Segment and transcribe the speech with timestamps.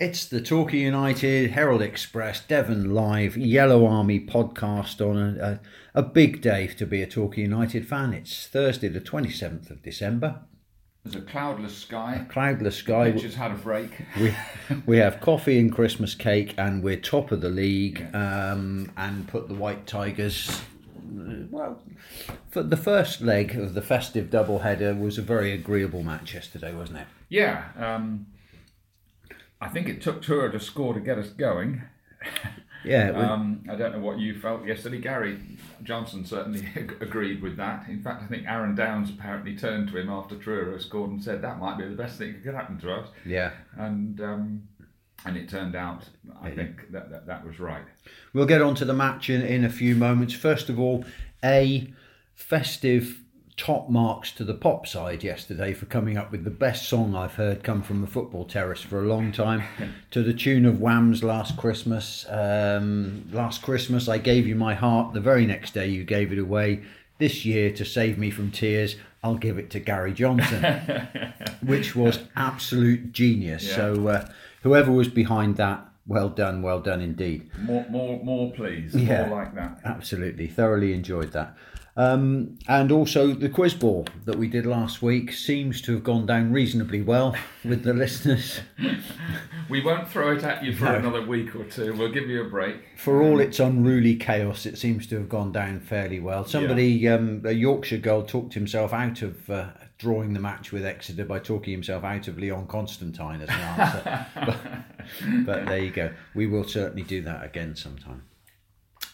[0.00, 5.60] It's the Torquay United, Herald Express, Devon Live, Yellow Army podcast on a,
[5.94, 8.14] a, a big day to be a Torquay United fan.
[8.14, 10.40] It's Thursday, the 27th of December.
[11.04, 12.24] There's a cloudless sky.
[12.30, 13.12] Cloudless sky.
[13.12, 13.90] Pitch has had a break.
[14.18, 14.34] We,
[14.86, 18.02] we have coffee and Christmas cake, and we're top of the league.
[18.14, 20.62] Um, and put the White Tigers.
[21.50, 21.82] Well,
[22.48, 26.74] for the first leg of the festive double header was a very agreeable match yesterday,
[26.74, 27.06] wasn't it?
[27.28, 27.64] Yeah.
[27.76, 28.24] Um,
[29.60, 31.82] I think it took Tour to score to get us going.
[32.82, 34.96] Yeah, was- Um, I don't know what you felt yesterday.
[35.02, 35.38] Gary
[35.82, 36.66] Johnson certainly
[37.02, 37.86] agreed with that.
[37.90, 41.42] In fact, I think Aaron Downes apparently turned to him after Truro scored and said
[41.42, 43.08] that might be the best thing that could happen to us.
[43.26, 43.50] yeah.
[43.76, 44.62] And um,
[45.26, 46.08] and it turned out,
[46.40, 47.84] I think that, that that was right.
[48.32, 50.32] We'll get on to the match in, in a few moments.
[50.32, 51.04] First of all,
[51.44, 51.92] a
[52.34, 53.20] festive
[53.60, 57.34] top marks to the pop side yesterday for coming up with the best song I've
[57.34, 59.62] heard come from the football terrace for a long time,
[60.12, 62.24] to the tune of Wham's Last Christmas.
[62.30, 65.12] Um, last Christmas, I gave you my heart.
[65.12, 66.80] The very next day, you gave it away.
[67.18, 71.06] This year, to save me from tears, I'll give it to Gary Johnson,
[71.62, 73.68] which was absolute genius.
[73.68, 73.76] Yeah.
[73.76, 74.28] So, uh,
[74.62, 77.50] whoever was behind that, well done, well done indeed.
[77.58, 78.94] More, more, more, please.
[78.94, 79.26] Yeah.
[79.28, 79.82] More like that.
[79.84, 81.54] Absolutely, thoroughly enjoyed that.
[81.96, 86.24] Um, and also the quiz ball that we did last week seems to have gone
[86.24, 88.60] down reasonably well with the listeners.
[89.68, 90.94] We won't throw it at you for No.
[90.94, 91.92] another week or two.
[91.94, 92.76] We'll give you a break.
[92.96, 96.44] For all its unruly chaos, it seems to have gone down fairly well.
[96.44, 101.24] Somebody, um, a Yorkshire girl, talked himself out of uh, drawing the match with Exeter
[101.24, 104.26] by talking himself out of Leon Constantine as an answer.
[104.46, 104.56] but,
[105.44, 106.10] but there you go.
[106.34, 108.22] We will certainly do that again sometime.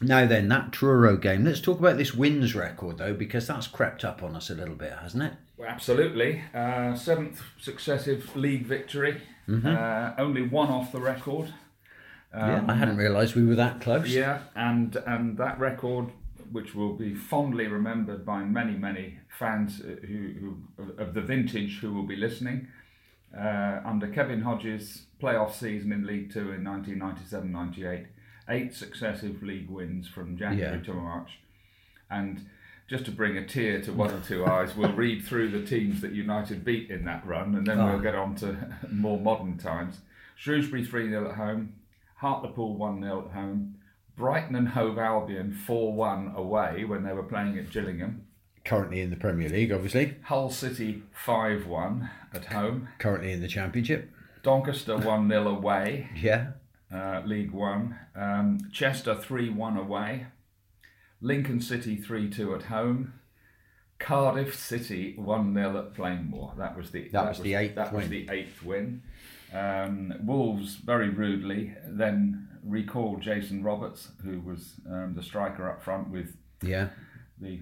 [0.01, 1.45] Now then, that Truro game.
[1.45, 4.75] Let's talk about this wins record though, because that's crept up on us a little
[4.75, 5.33] bit, hasn't it?
[5.57, 6.43] Well, absolutely.
[6.55, 9.23] Uh, seventh successive league victory.
[9.49, 11.55] Uh, only one off the record.
[12.35, 14.09] yeah, I hadn't realised we were that close.
[14.09, 16.11] Yeah, and and that record,
[16.51, 20.33] which will be fondly remembered by many many fans uh, who,
[20.77, 22.67] who of the vintage who will be listening,
[23.39, 28.07] uh, under Kevin Hodges' playoff season in League Two in 1997-98,
[28.49, 30.85] eight successive league wins from January Yeah.
[30.85, 31.31] to March,
[32.11, 32.47] and.
[32.89, 36.01] Just to bring a tear to one or two eyes, we'll read through the teams
[36.03, 37.87] that United beat in that run, and then Oh.
[37.87, 37.99] we'll ah.
[37.99, 38.57] get on to
[38.93, 40.03] more modern times.
[40.37, 41.73] Shrewsbury 3 0 at home,
[42.19, 43.75] Hartlepool 1 0 at home,
[44.17, 48.25] Brighton and Hove Albion 4 1 away when they were playing at Gillingham,
[48.65, 50.15] Currently in the Premier League, obviously.
[50.23, 54.13] Hull City 5 1 at home, Currently in the Championship.
[54.45, 56.53] Doncaster 1 0 away, Yeah.
[56.93, 60.27] Uh, League One, um, Chester 3 1 away,
[61.21, 63.15] Lincoln City 3 2 at home.
[63.99, 66.55] Cardiff City 1 0 at Plainmoor.
[66.59, 68.11] That was the That was the eighth that was win.
[68.11, 69.03] the eighth win.
[69.55, 76.11] Um, Wolves very rudely then recalled Jason Roberts, who was um, the striker up front
[76.11, 76.89] with Yeah.
[77.41, 77.61] the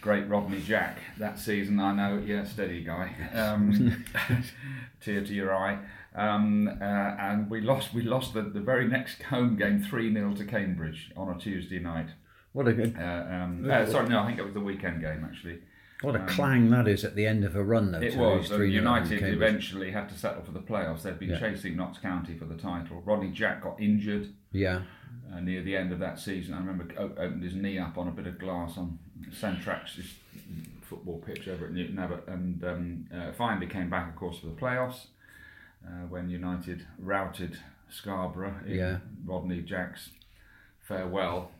[0.00, 1.78] great Rodney Jack that season.
[1.78, 3.14] I know, yeah, steady guy.
[3.34, 4.04] Um,
[5.00, 5.78] tear to your eye.
[6.16, 7.92] Um, uh, and we lost.
[7.92, 11.78] We lost the, the very next home game three 0 to Cambridge on a Tuesday
[11.78, 12.08] night.
[12.52, 15.22] What a good, Uh, um, uh, sorry, no, I think it was the weekend game
[15.30, 15.58] actually.
[16.00, 18.00] what a clang that is at the end of a run, though.
[18.00, 18.50] It was.
[18.50, 21.02] and 3-0 United eventually had to settle for the playoffs.
[21.02, 21.38] They'd been Yeah.
[21.38, 23.02] chasing Notts County for the title.
[23.04, 24.82] Rodney Jack got injured Yeah.
[25.30, 26.54] uh, near the end of that season.
[26.54, 28.98] I remember opened his knee up on a bit of glass on
[29.30, 30.14] Centrax's
[30.80, 34.46] football pitch over at Newton Abbot, and um, uh, finally came back, of course, for
[34.46, 35.08] the playoffs
[35.84, 38.98] uh, when United routed Scarborough in Yeah.
[39.24, 40.10] Rodney Jack's
[40.80, 41.50] farewell.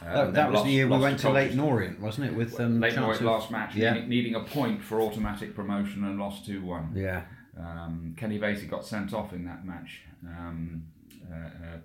[0.00, 1.30] Uh, Oh, that was lost- the year we went to.
[1.30, 2.34] Leyton Orient, wasn't it?
[2.34, 3.92] With um, Leyton chance Orient of- last match, Yeah.
[3.94, 6.92] needing, needing a point for automatic promotion and lost 2 1.
[6.94, 7.22] Yeah.
[7.56, 10.02] Um, Kenny Veysey got sent off in that match.
[10.26, 10.84] Um,
[11.30, 11.78] uh, uh,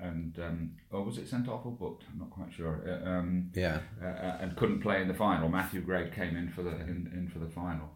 [0.00, 2.04] and um, or was it sent off or booked?
[2.12, 2.82] I'm not quite sure.
[2.86, 3.78] Uh, um, Yeah.
[4.02, 5.48] uh, uh, and couldn't play in the final.
[5.48, 7.94] Matthew Gregg came in for the in, in for the final.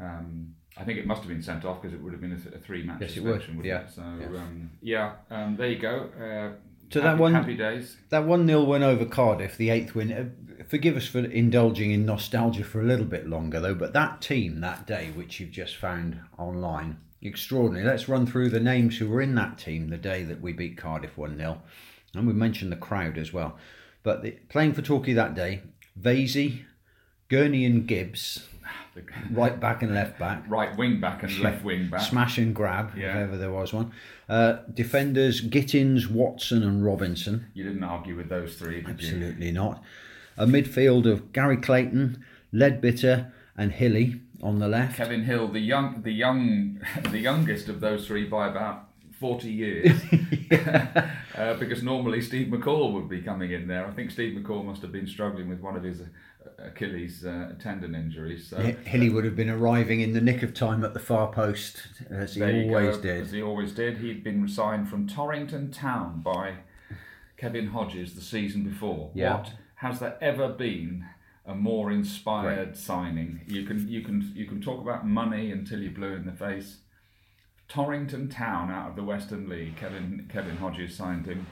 [0.00, 2.36] Um, I think it must have been sent off because it would have been a,
[2.38, 3.40] th- a three match Yes, it would.
[3.40, 3.56] suspension.
[3.56, 3.80] wouldn't Yeah.
[3.82, 3.90] it?
[3.90, 4.38] So Yeah.
[4.40, 6.08] um, yeah, um, there you go.
[6.20, 6.56] Uh,
[6.90, 7.96] So that one- happy days.
[8.10, 10.10] That 1 0 win over Cardiff, the eighth win.
[10.12, 14.22] Uh, forgive us for indulging in nostalgia for a little bit longer, though, but that
[14.22, 17.84] team that day, which you've just found online, extraordinary.
[17.84, 20.76] Let's run through the names who were in that team the day that we beat
[20.78, 21.60] Cardiff 1 0.
[22.14, 23.58] And we mentioned the crowd as well.
[24.02, 25.62] But the, playing for Torquay that day,
[26.00, 26.60] Veysey,
[27.28, 28.46] Gurney and Gibbs,
[29.32, 30.42] right back and left back.
[30.48, 32.00] right wing back and left wing back.
[32.00, 33.10] Smash and grab, Yeah.
[33.10, 33.92] if ever there was one.
[34.28, 37.46] Uh, defenders Gittens, Watson, and Robinson.
[37.54, 39.08] You didn't argue with those three, did you?
[39.08, 39.82] Absolutely not.
[40.36, 42.22] A midfield of Gary Clayton,
[42.52, 44.96] Leadbitter, and Hilly, on the left.
[44.96, 46.80] Kevin Hill, the young, the young,
[47.10, 48.87] the youngest of those three by about
[49.18, 50.00] forty years,
[51.36, 53.86] uh, because normally Steve McCall would be coming in there.
[53.86, 56.04] I think Steve McCall must have been struggling with one of his uh,
[56.58, 58.48] Achilles uh, tendon injuries.
[58.48, 61.82] So Hilly would have been arriving in the nick of time at the far post,
[62.10, 63.22] as he always go, did.
[63.22, 63.98] As he always did.
[63.98, 66.54] He'd been signed from Torrington Town by
[67.36, 69.10] Kevin Hodges the season before.
[69.14, 69.36] Yeah.
[69.36, 71.06] What has there ever been
[71.46, 73.40] a more inspired signing?
[73.46, 76.78] You can you can you can talk about money until you're blue in the face.
[77.68, 79.76] Torrington Town out of the Western League.
[79.76, 81.46] Kevin Kevin Hodges signed him.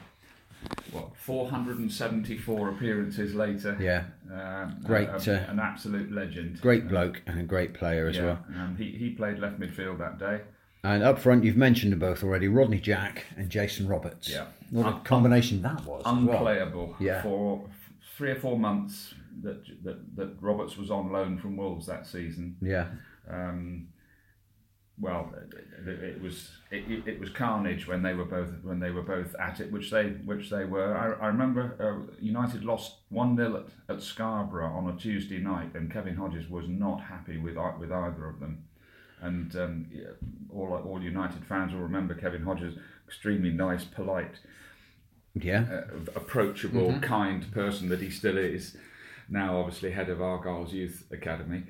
[0.91, 3.77] What 474 appearances later.
[3.79, 6.59] Yeah, Um, Great, a- a- uh, an absolute legend.
[6.61, 8.45] great bloke and a great player as Yeah, well.
[8.55, 10.41] um, he, he played left midfield that day.
[10.83, 14.29] And up front, you've mentioned them both already: Rodney Jack and Jason Roberts.
[14.29, 14.45] Yeah.
[14.71, 16.01] what a combination that was.
[16.01, 16.15] as well.
[16.17, 17.21] unplayable Yeah.
[17.21, 17.69] for
[18.17, 22.55] three or four months that, that that Roberts was on loan from Wolves that season.
[22.61, 22.87] Yeah,
[23.29, 23.87] Um,
[24.99, 25.53] well, it,
[25.87, 29.03] it- it was it, it- it was carnage when they were both when they were
[29.03, 30.95] both at it, which they which they were.
[30.97, 35.75] I, I remember uh, United lost one 0 at, at Scarborough on a Tuesday night,
[35.75, 38.65] and Kevin Hodges was not happy with with either of them.
[39.21, 40.11] And um, yeah,
[40.49, 42.75] all all United fans will remember Kevin Hodges,
[43.07, 44.39] extremely nice, polite,
[45.33, 48.75] yeah, uh, approachable, kind person that he still is.
[49.29, 51.63] Now, obviously, head of Argyle's Youth Academy.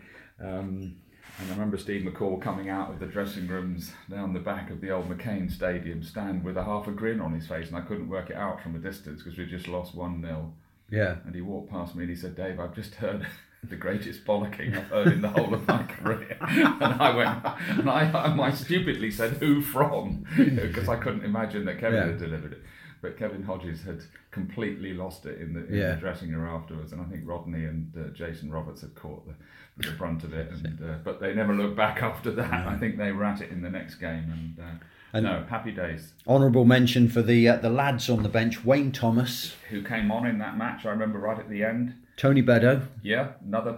[0.43, 0.97] Um,
[1.39, 4.81] and I remember Steve McCall coming out of the dressing rooms down the back of
[4.81, 7.81] the old McCain Stadium stand with a half a grin on his face, and I
[7.81, 10.53] couldn't work it out from a distance because we'd just lost 1 0.
[10.89, 11.15] yeah.
[11.25, 13.25] And he walked past me and he said, Dave, I've just heard
[13.63, 16.37] the greatest bollocking I've heard in the whole of my career.
[16.41, 20.25] And I went, and I, I stupidly said, who from?
[20.37, 22.05] Because I couldn't imagine that Kevin Yeah.
[22.07, 22.61] had delivered it.
[23.01, 24.01] But Kevin Hodges had
[24.31, 25.91] completely lost it in the, in Yeah.
[25.95, 26.91] the dressing room afterwards.
[26.93, 30.49] And I think Rodney and uh, Jason Roberts had caught the, the brunt of it.
[30.51, 32.67] And, uh, but they never looked back after that.
[32.67, 34.31] I think they were at it in the next game.
[34.31, 34.83] And, uh,
[35.13, 36.13] And- no, happy days.
[36.27, 40.25] Honourable mention for the uh, the lads on the bench: Wayne Thomas, Who came on
[40.27, 41.93] in that match, I remember right at the end.
[42.17, 43.77] Tony Bedeau, Yeah, another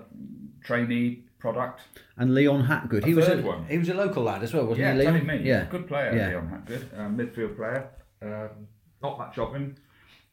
[0.63, 1.81] trainee product.
[2.17, 3.05] and Leon Hapgood.
[3.05, 3.65] he A was a one.
[3.67, 4.99] he was a local lad as well, wasn't Yeah, he?
[4.99, 5.13] Leon?
[5.13, 5.47] telling me.
[5.47, 6.27] Yeah, Good player, Yeah.
[6.29, 6.89] Leon Hapgood.
[6.97, 7.89] Uh, midfield player.
[8.21, 8.67] Um,
[9.01, 9.75] not much of him.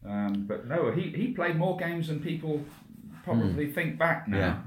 [0.04, 2.64] Um, but no, he, he played more games than people
[3.24, 4.38] probably think back now.
[4.38, 4.60] Yeah.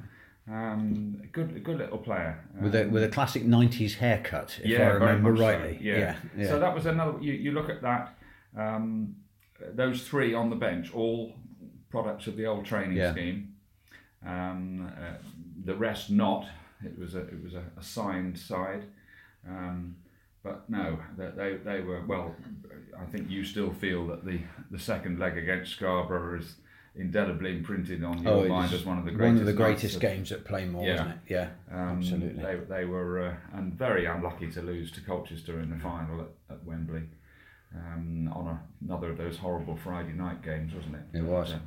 [0.51, 2.43] Um, good good little player.
[2.59, 5.77] with a Um, with a classic '90s haircut, if yeah, I remember much so, rightly.
[5.81, 5.97] Yeah.
[5.97, 6.47] yeah, yeah.
[6.47, 7.19] So that was another.
[7.21, 8.17] You, you look at that.
[8.57, 9.15] Um,
[9.75, 11.35] those three on the bench, all
[11.91, 13.11] products of the old training Yeah.
[13.11, 13.53] scheme.
[14.25, 15.17] Um, uh,
[15.65, 16.47] the rest not.
[16.83, 18.85] It was a it was a, a signed side.
[19.47, 19.97] Um,
[20.43, 22.35] but no, they, they, they were well.
[22.99, 24.39] I think you still feel that the,
[24.71, 26.55] the second leg against Scarborough is
[26.95, 29.33] indelibly imprinted on your Oh, mind as one of the greatest.
[29.35, 30.91] one of the greatest of- games at Plainmoor, Yeah.
[30.93, 31.17] wasn't it?
[31.27, 32.43] Yeah, um, absolutely.
[32.43, 36.27] They, they were uh, and very unlucky to lose to Colchester in the final at,
[36.55, 37.03] at Wembley
[37.75, 41.17] um, on a, another of those horrible Friday night games, wasn't it?
[41.19, 41.49] It was.
[41.51, 41.59] But, uh,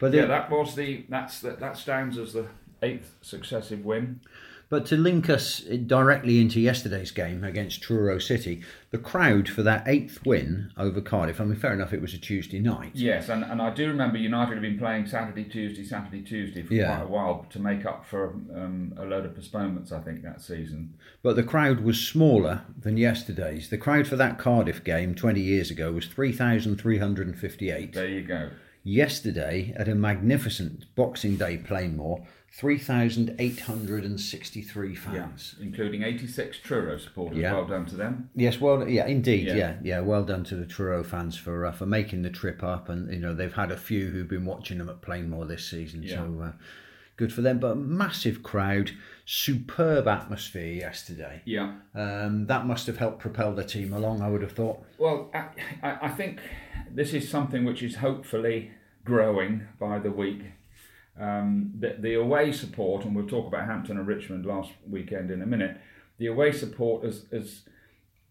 [0.00, 2.46] But yeah, the- that was the that's that, that stands as the
[2.82, 4.20] eighth successive win.
[4.68, 9.86] But to link us directly into yesterday's game against Truro City, the crowd for that
[9.86, 11.40] eighth win over Cardiff.
[11.40, 12.90] I mean, fair enough, it was a Tuesday night.
[12.94, 16.74] Yes, and, and I do remember United had been playing Saturday, Tuesday, Saturday, Tuesday for
[16.74, 16.96] Yeah.
[16.96, 19.92] quite a while to make up for um, a load of postponements.
[19.92, 20.94] I think that season.
[21.22, 23.68] But the crowd was smaller than yesterday's.
[23.68, 27.92] The crowd for that Cardiff game 20 years ago was 3,358.
[27.92, 28.50] There you go.
[28.82, 32.24] Yesterday, at a magnificent Boxing Day Plainmoor,
[32.56, 35.56] 3,863 fans.
[35.60, 37.38] including 86 Truro supporters.
[37.38, 37.52] Yeah.
[37.52, 38.30] Well done to them.
[38.34, 39.54] Yes, well, yeah, indeed, Yeah.
[39.54, 40.00] yeah, yeah.
[40.00, 43.20] Well done to the Truro fans for uh, for making the trip up, and you
[43.20, 46.52] know they've had a few who've been watching them at Plainmoor this season, so uh,
[47.16, 47.58] good for them.
[47.58, 48.92] But massive crowd,
[49.26, 51.42] superb atmosphere yesterday.
[51.44, 51.74] Yeah.
[51.94, 54.82] Um, that must have helped propel the team along, I would have thought.
[54.98, 55.48] Well, I
[56.02, 56.40] I think
[56.90, 58.70] this is something which is hopefully
[59.04, 60.40] growing by the week.
[61.18, 65.40] Um, the, the away support, and we'll talk about Hampton and Richmond last weekend in
[65.42, 65.78] a minute.
[66.18, 67.62] The away support is, is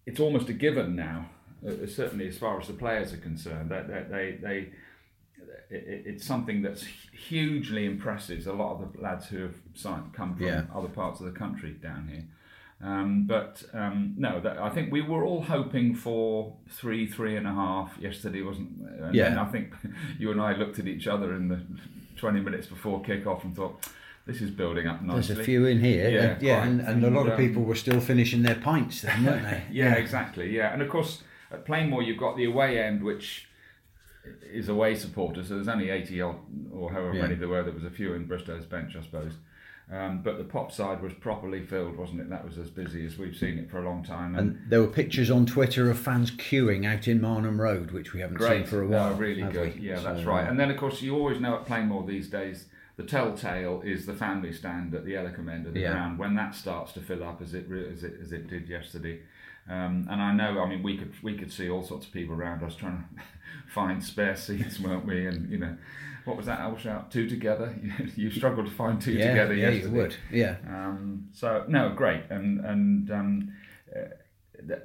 [0.06, 1.30] it's almost a given now.
[1.68, 4.58] uh, certainly, as far as the players are concerned, that they, they, they
[5.75, 10.36] it, it's something that's hugely impresses a lot of the lads who have signed, come
[10.36, 10.63] from Yeah.
[10.74, 12.25] other parts of the country down here.
[12.84, 17.48] Um, but um, no, that, I think we were all hoping for three, three and
[17.48, 17.98] a half.
[18.00, 18.70] Yesterday wasn't.
[19.01, 19.42] And Yeah.
[19.42, 19.74] I think
[20.20, 21.62] you and I looked at each other in the
[22.25, 23.88] 20 minutes before kick-off and thought,
[24.25, 25.36] this is building up nicely.
[25.36, 27.62] There's a few in here, Yeah, yeah, yeah, and, and a lot of um, people
[27.62, 29.62] were still finishing their pints then, weren't they?
[29.72, 30.50] Yeah, exactly.
[30.50, 33.48] Yeah, and of course at Plainmoor you've got the away end, which
[34.51, 35.50] is away supporters.
[35.50, 36.38] So there's only eighty odd
[36.74, 37.22] or however Yeah.
[37.22, 37.62] many there were.
[37.62, 39.34] There was a few in Bristow's bench, I suppose.
[39.92, 42.30] Um, but the pop side was properly filled, wasn't it?
[42.30, 44.36] That was as busy as we've seen it for a long time.
[44.36, 48.20] And there were pictures on Twitter of fans queuing out in Marnham Road, which we
[48.22, 49.12] haven't seen for a while.
[49.12, 49.75] No, really good.
[49.75, 49.82] we?
[49.89, 50.46] Yeah, So, that's right.
[50.48, 52.65] uh, And then, of course, you always know at Plainmoor these days,
[52.98, 55.92] the telltale is the family stand at the Ellacombe end of the Yeah.
[55.92, 58.68] ground when that starts to fill up as it re- as it, as it did
[58.68, 59.20] yesterday.
[59.70, 62.36] Um, and I know, I mean, we could we could see all sorts of people
[62.36, 63.22] around us trying to
[63.68, 65.27] find spare seats, weren't we?
[65.27, 65.75] And you know,
[66.25, 67.12] what was that old shout?
[67.12, 67.75] Two together.
[68.15, 69.96] you struggled to find two yeah, together yeah, yesterday.
[69.96, 70.15] you would.
[70.32, 70.55] Yeah.
[70.67, 73.53] Um, so no, great, and and um,
[73.96, 74.10] uh,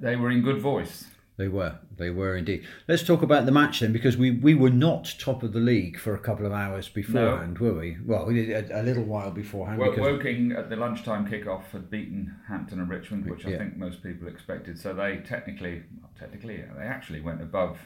[0.01, 1.07] they were in good voice.
[1.41, 1.79] They were.
[1.97, 2.67] They were indeed.
[2.87, 5.99] Let's talk about the match then, because we, we were not top of the league
[5.99, 7.97] for a couple of hours beforehand, were we?
[8.05, 9.79] Well, we did a, a little while beforehand.
[9.79, 14.03] Because, Woking at the lunchtime kickoff had beaten Hampton and Richmond, which I think most
[14.03, 14.79] people expected.
[14.79, 17.79] So they technically, not technically, they actually went above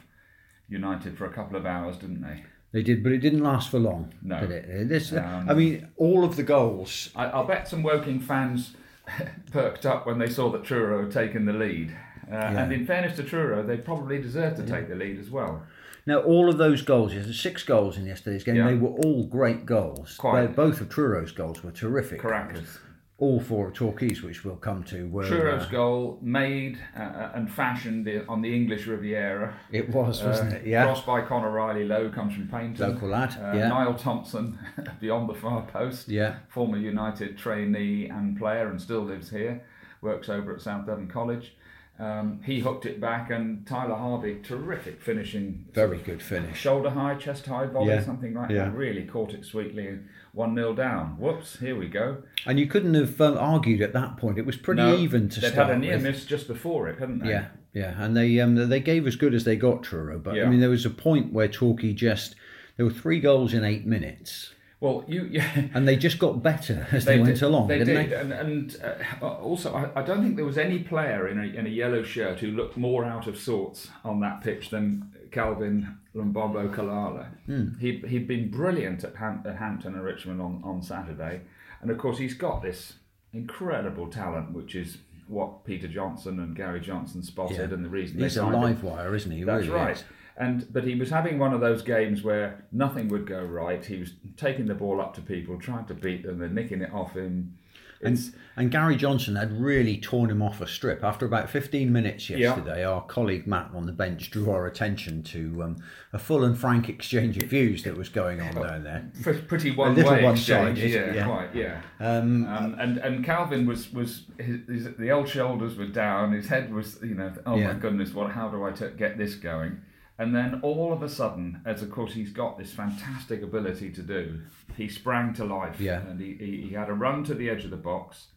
[0.67, 2.43] United for a couple of hours, didn't they?
[2.75, 4.37] They did, but it didn't last for long, No.
[4.41, 4.89] did it?
[4.89, 7.09] This, Um, I mean, all of the goals.
[7.15, 8.75] I, I'll bet some Woking fans
[9.53, 11.95] perked up when they saw that Truro had taken the lead.
[12.29, 15.63] Uh, And in fairness to Truro, they probably deserved to take the lead as well.
[16.05, 18.67] Now, all of those goals, there's six goals in yesterday's game, Yeah.
[18.67, 20.17] they were all great goals.
[20.17, 20.47] Quite.
[20.47, 22.19] Both- Both of Truro's goals were terrific.
[22.21, 22.79] Caracas.
[23.17, 25.25] All four Torquay's, which we'll come to, were.
[25.25, 29.53] Truro's uh, goal made uh, and fashioned on the English Riviera.
[29.71, 30.67] it was, wasn't Uh, it?
[30.67, 30.83] Yeah.
[30.83, 32.79] Crossed by Conor Riley Lowe comes from Paignton.
[32.79, 33.69] Local lad, Uh, yeah.
[33.69, 34.59] Niall Thompson
[34.99, 36.09] beyond the far post.
[36.09, 36.35] Yeah.
[36.49, 39.61] Former United trainee and player and still lives here.
[40.01, 41.55] Works over at South Devon College.
[41.97, 45.65] Um, he hooked it back and Tyler Harvey, terrific finishing.
[45.73, 46.57] Very good finish.
[46.57, 48.01] Shoulder high, chest high volley, Yeah.
[48.01, 48.65] something like Yeah.
[48.65, 48.75] that.
[48.75, 49.99] Really caught it sweetly.
[50.33, 51.15] 1 0 down.
[51.17, 52.17] Whoops, here we go.
[52.45, 54.37] And you couldn't have um, argued at that point.
[54.37, 56.03] It was pretty No, even to They'd start had a near with.
[56.03, 57.29] miss just before it, hadn't they?
[57.29, 60.49] Yeah, yeah, and they um, they gave as good as they got Truro, but I
[60.49, 62.35] mean there was a point where Torquay just
[62.75, 65.27] there were three goals in eight minutes, Well, you.
[65.31, 65.49] Yeah.
[65.73, 68.15] and they just got better as they, went did, along, They didn't did, they?
[68.15, 68.77] and, and
[69.21, 72.03] uh, also I, I don't think there was any player in a, in a yellow
[72.03, 77.27] shirt who looked more out of sorts on that pitch than Calvin Lumbombo Kalala.
[77.45, 77.77] Hmm.
[77.79, 81.41] He he'd been brilliant at, Ham, at Hampton and Richmond on, on Saturday,
[81.81, 82.93] and of course he's got this
[83.33, 87.75] incredible talent, which is what Peter Johnson and Gary Johnson spotted, Yeah.
[87.75, 88.61] and the reason He's they a signed him.
[88.61, 89.43] live wire, isn't he?
[89.43, 89.95] That's really right.
[89.97, 90.03] is.
[90.37, 93.83] And but he was having one of those games where nothing would go right.
[93.85, 96.93] He was taking the ball up to people, trying to beat them, and nicking it
[96.93, 97.57] off him.
[98.01, 101.03] It's, And Gary Johnson had really torn him off a strip.
[101.03, 105.63] After about 15 minutes yesterday, our colleague Matt on the bench drew our attention to
[105.63, 105.77] um,
[106.11, 109.09] a full and frank exchange of views that was going on down there.
[109.23, 110.93] Pre- pretty one a little way one-sided, exchange.
[110.93, 111.25] Yeah, yeah.
[111.25, 111.55] quite.
[111.55, 111.81] Yeah.
[111.99, 116.33] Um, Um, and and Calvin was was his, his, the old shoulders were down.
[116.33, 117.73] His head was you know oh Yeah.
[117.73, 119.79] my goodness what how do I t- get this going?
[120.17, 124.01] And then all of a sudden, as of course he's got this fantastic ability to
[124.01, 124.39] do,
[124.77, 125.79] he sprang to life.
[125.79, 126.01] Yeah.
[126.01, 128.27] And he, he, he had a run to the edge of the box.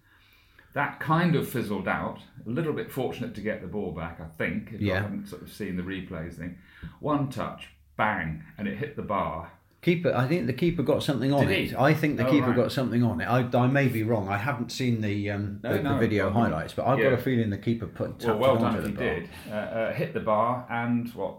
[0.75, 2.19] That kind of fizzled out.
[2.47, 5.03] A little bit fortunate to get the ball back, I think, if I Yeah.
[5.03, 6.59] haven't sort of seen the replays thing.
[7.01, 9.53] One touch, bang, and it hit the bar.
[9.81, 11.69] Keeper, I think the keeper got something on Did it.
[11.71, 11.77] he?
[11.77, 12.57] I think the Oh, keeper right.
[12.57, 13.27] got something on it.
[13.27, 14.29] I, I may be wrong.
[14.29, 16.33] I haven't seen the um, No, the, the video done.
[16.33, 17.11] highlights, but I've Yeah.
[17.11, 19.05] got a feeling the keeper put Well, well it done he bar.
[19.05, 19.29] did.
[19.49, 21.37] Uh, uh, hit the bar, and what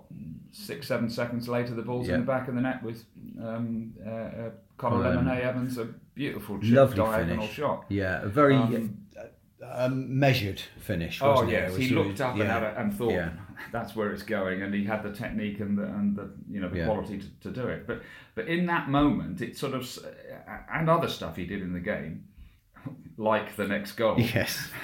[0.51, 2.13] six, seven seconds later, the ball's Yeah.
[2.15, 3.03] in the back of the net with
[3.43, 7.53] um, uh, uh, Conor um, Lemonheigh-Evans, a beautiful chip Lovely diagonal finish.
[7.55, 7.85] shot.
[7.89, 11.21] Yeah, a very Um, uh, um, measured finish.
[11.21, 11.53] Oh Wasn't it?
[11.53, 12.55] yes, It was- he looked up yeah.
[12.55, 13.29] and, a, and thought Yeah.
[13.71, 16.69] That's where it's going, and he had the technique and the and the you know
[16.69, 16.85] the Yeah.
[16.85, 17.85] quality to, to do it.
[17.87, 18.01] But
[18.35, 19.87] but in that moment, it sort of
[20.73, 22.25] and other stuff he did in the game,
[23.17, 24.15] like the next goal.
[24.19, 24.69] Yes.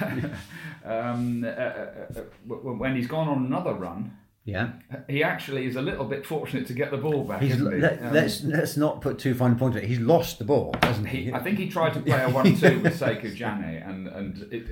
[0.84, 4.72] um, uh, uh, uh, when he's gone on another run, Yeah.
[5.08, 7.42] he actually is a little bit fortunate to get the ball back.
[7.42, 9.88] He's, let, Um, let's let's not put too fine a point on it.
[9.88, 11.24] He's lost the ball, hasn't he?
[11.24, 14.66] he, I think he tried to play a one-two with Saikou Janneh, and and it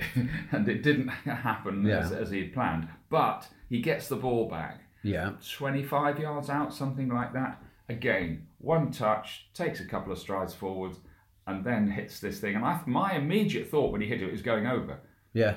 [0.53, 2.89] and it didn't happen as, as he had planned.
[3.15, 5.33] But he gets the ball back, yeah.
[5.57, 7.63] 25 yards out, something like that.
[7.89, 10.99] Again, one touch, takes a couple of strides forwards,
[11.47, 12.57] and then hits this thing.
[12.57, 14.99] And I, my immediate thought when he hit it was going over.
[15.33, 15.55] Yeah.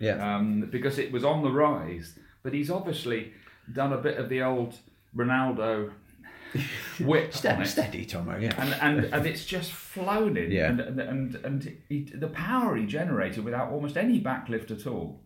[0.00, 0.16] Yeah.
[0.36, 2.18] um, because it was on the rise.
[2.42, 3.32] But he's obviously
[3.72, 4.74] done a bit of the old
[5.16, 5.90] Ronaldo
[7.00, 7.66] whip steady, it.
[7.66, 8.36] steady, Tomo.
[8.38, 8.54] Yeah.
[8.58, 10.68] And, and and it's just flown in, Yeah.
[10.70, 15.20] and and and, and he, the power he generated without almost any backlift at all.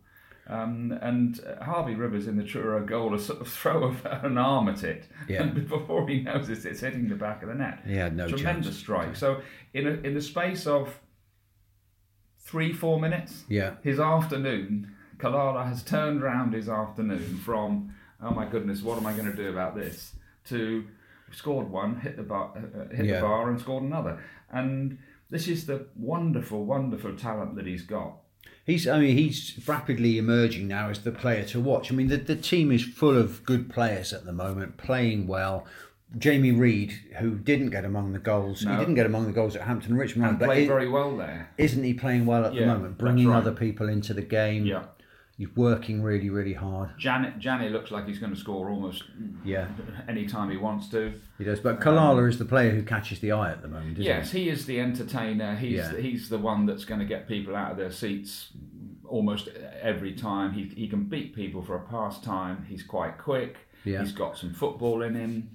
[0.47, 4.67] Um, and Harvey Rivers in the Truro goal, a sort of throw of an arm
[4.67, 5.43] at it, Yeah.
[5.43, 7.79] and before he knows it, it's hitting the back of the net.
[7.87, 8.77] Yeah, no Tremendous chance.
[8.77, 9.15] strike.
[9.15, 9.41] So
[9.73, 10.99] in a, in the space of
[12.39, 13.75] three four minutes, Yeah.
[13.83, 19.13] his afternoon, Kalala has turned round his afternoon from, oh my goodness, what am I
[19.13, 20.15] going to do about this,
[20.47, 20.83] to
[21.31, 23.15] scored one, hit the bar, uh, uh, hit Yeah.
[23.15, 24.19] the bar, and scored another.
[24.51, 24.97] And
[25.29, 28.17] this is the wonderful, wonderful talent that he's got.
[28.65, 31.91] He's, I mean, he's rapidly emerging now as the player to watch.
[31.91, 35.65] I mean, the, the team is full of good players at the moment, playing well.
[36.17, 38.71] Jamie Reid, who didn't get among the goals, No.
[38.73, 41.17] he didn't get among the goals at Hampton Richmond, And but played is very well
[41.17, 41.49] there.
[41.57, 42.97] isn't he playing well at the moment?
[42.99, 43.37] Bringing right.
[43.37, 44.65] other people into the game.
[44.65, 44.83] Yeah.
[45.37, 46.91] He's working really, really hard.
[46.99, 49.03] Janneh, Janneh looks like he's going to score almost
[49.43, 49.67] Yeah,
[50.07, 51.19] any time he wants to.
[51.39, 51.59] he does.
[51.59, 54.47] But Kalala is the player who catches the eye at the moment, isn't Yes, he
[54.49, 55.55] is the entertainer.
[55.55, 55.97] He's Yeah.
[55.97, 58.51] he's the one that's going to get people out of their seats
[59.05, 59.49] almost
[59.81, 60.51] every time.
[60.53, 62.65] He he can beat people for a pastime.
[62.69, 63.57] He's quite quick.
[63.85, 64.01] Yeah.
[64.01, 65.49] He's got some football in him,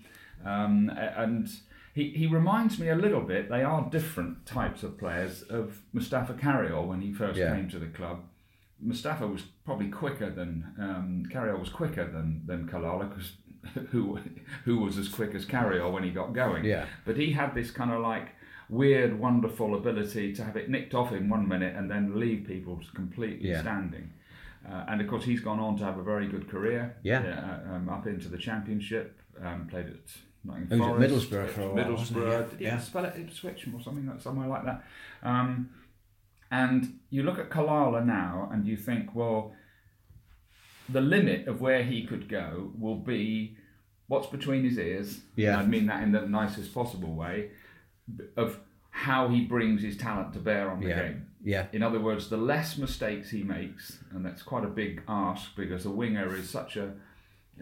[0.44, 1.48] um, and
[1.94, 3.48] he he reminds me a little bit.
[3.48, 7.54] They are different types of players of Mustapha Carayol when he first Yeah.
[7.54, 8.24] came to the club.
[8.80, 13.32] Mustafa was probably quicker than um, Carayol was quicker than than Kalala because
[13.90, 14.18] who
[14.64, 16.64] who was as quick as Carayol when he got going.
[16.64, 16.86] Yeah.
[17.04, 18.28] But he had this kind of like
[18.70, 22.80] weird, wonderful ability to have it nicked off in one minute and then leave people
[22.94, 23.62] completely Yeah.
[23.62, 24.10] standing.
[24.68, 26.94] Uh, and of course, he's gone on to have a very good career.
[27.02, 27.20] Yeah.
[27.66, 29.18] uh, um, up into the championship.
[29.42, 29.94] Um, played at
[30.44, 31.84] Nottingham He was at Forest, Middlesbrough for a while?
[31.84, 32.58] Middlesbrough.
[32.58, 32.78] He Yeah.
[32.78, 34.84] spell it Ipswich or something like somewhere like that?
[35.22, 35.70] Um,
[36.50, 39.52] and you look at Kalala now, and you think, well,
[40.88, 43.56] the limit of where he could go will be
[44.06, 45.20] what's between his ears.
[45.36, 45.58] Yeah.
[45.58, 47.50] I mean that in the nicest possible way
[48.36, 48.58] of
[48.90, 51.02] how he brings his talent to bear on the Yeah.
[51.02, 51.24] game.
[51.44, 55.54] Yeah, In other words, the less mistakes he makes, and that's quite a big ask
[55.54, 56.94] because a winger is such a.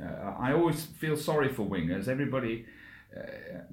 [0.01, 2.09] Uh, I always feel sorry for wingers.
[2.09, 2.65] Everybody,
[3.15, 3.21] uh,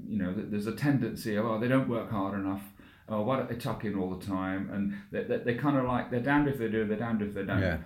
[0.05, 2.63] you know, there's a tendency of oh they don't work hard enough.
[3.10, 4.69] Oh, why don't they tuck in all the time?
[4.72, 7.33] And they, they, they're kind of like they're damned if they do, they're damned if
[7.33, 7.62] they don't.
[7.62, 7.77] Yeah.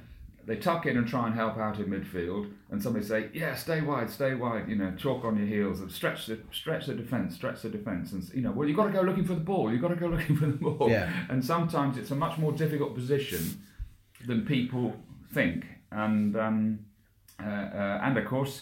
[0.46, 3.82] They tuck in and try and help out in midfield, and somebody say, "Yeah, stay
[3.82, 7.36] wide, stay wide." You know, chalk on your heels and stretch the stretch the defence,
[7.36, 9.70] stretch the defence, and you know, well, you've got to go looking for the ball.
[9.70, 10.90] You've got to go looking for the ball.
[10.90, 11.12] Yeah.
[11.30, 13.62] And sometimes it's a much more difficult position
[14.26, 14.96] than people
[15.34, 16.80] think, and um,
[17.44, 18.62] uh, uh, and of course,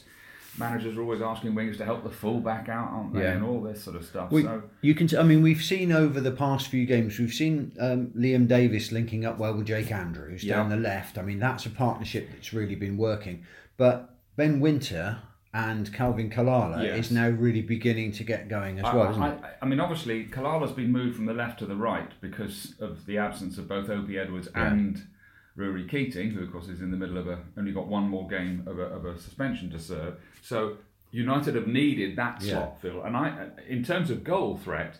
[0.57, 3.21] managers are always asking wingers to help the fullback out, aren't they?
[3.21, 3.33] Yeah.
[3.33, 4.31] And all this sort of stuff.
[4.31, 5.09] We, so you can.
[5.17, 9.25] I mean, we've seen over the past few games, we've seen um, Liam Davis linking
[9.25, 10.57] up well with Jake Andrews Yeah.
[10.57, 11.17] down the left.
[11.17, 13.43] I mean, that's a partnership that's really been working.
[13.77, 15.17] But Ben Wynter
[15.53, 17.05] and Calvin Kalala Yes.
[17.05, 19.39] is now really beginning to get going as I, well, isn't I, it?
[19.43, 23.05] I, I mean, obviously, Kalala's been moved from the left to the right because of
[23.05, 24.73] the absence of both Opi Edwards Yeah.
[24.73, 25.07] and
[25.55, 28.27] Rory Keating, who, of course, is in the middle of a only got one more
[28.27, 30.15] game of a, of a suspension to serve.
[30.41, 30.77] So
[31.11, 32.53] United have needed that Yeah.
[32.55, 34.99] slot fill, and I, in terms of goal threat,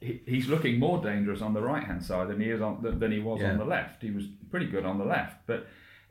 [0.00, 3.12] he, he's looking more dangerous on the right hand side than he is on than
[3.12, 3.52] he was Yeah.
[3.52, 4.02] on the left.
[4.02, 5.66] He was pretty good on the left, but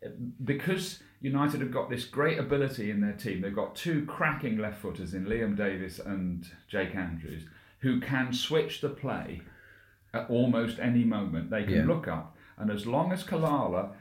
[0.05, 0.09] uh,
[0.45, 4.79] because United have got this great ability in their team, they've got two cracking left
[4.79, 7.43] footers in Liam Davis and Jake Andrews
[7.79, 9.41] who can switch the play
[10.13, 11.49] at almost any moment.
[11.49, 11.85] They can Yeah.
[11.85, 13.91] look up, and as long as Kalala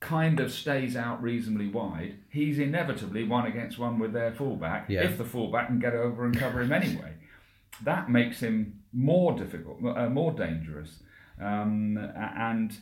[0.00, 5.02] kind of stays out reasonably wide, he's inevitably one against one with their fullback Yeah.
[5.04, 7.14] if the fullback can get over and cover him anyway.
[7.82, 11.02] That makes him more difficult, uh, more dangerous.
[11.40, 12.76] Um, and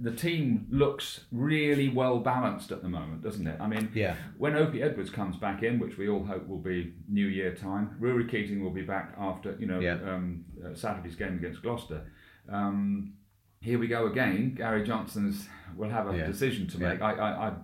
[0.00, 3.60] the team looks really well balanced at the moment, doesn't it?
[3.60, 4.16] I mean, Yeah.
[4.36, 7.90] when Opi Edwards comes back in, which we all hope will be New Year time,
[8.00, 9.98] Rory Keating will be back after you know Yeah.
[10.02, 12.02] um, uh, Saturday's game against Gloucester.
[12.48, 13.12] Um,
[13.66, 14.54] here we go again.
[14.54, 16.26] Gary Johnson's will have a Yeah.
[16.28, 16.88] decision to Yeah.
[16.90, 17.02] make.
[17.02, 17.56] I, I, I'd,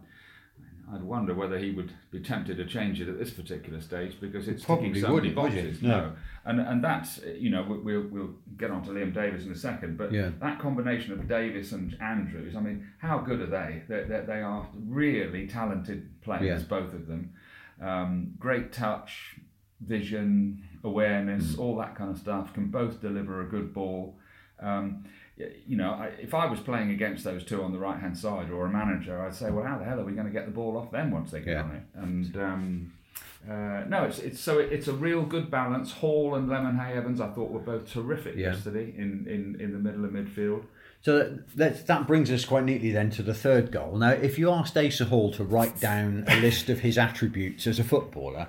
[0.92, 4.48] I'd wonder whether he would be tempted to change it at this particular stage because
[4.48, 5.80] it's Probably ticking so many boxes.
[5.80, 6.12] No.
[6.44, 9.54] and and that's you know we- we'll we'll get on to Liam Davis in a
[9.54, 10.30] second, but Yeah.
[10.40, 13.82] that combination of Davis and Andrews, I mean, how good are they?
[13.88, 16.68] They, they, are really talented players, Yeah.
[16.68, 17.32] both of them.
[17.80, 19.36] Um, great touch,
[19.80, 22.52] vision, awareness, all that kind of stuff.
[22.54, 24.18] Can both deliver a good ball.
[24.60, 25.04] Um,
[25.36, 28.50] you know, I, if I was playing against those two on the right hand side
[28.50, 30.52] or a manager, I'd say, well, how the hell are we going to get the
[30.52, 31.62] ball off them once they get Yeah.
[31.62, 31.82] on it?
[31.94, 32.92] And um,
[33.50, 35.90] uh, no, it's it's so it's a real good balance.
[35.92, 38.52] Hall and Lemonheigh-Evans, I thought, were both terrific Yeah.
[38.52, 40.64] yesterday in, in, in the middle of midfield.
[41.00, 43.96] So that, that, that brings us quite neatly then to the third goal.
[43.96, 47.80] Now, if you asked Asa Hall to write down a list of his attributes as
[47.80, 48.46] a footballer,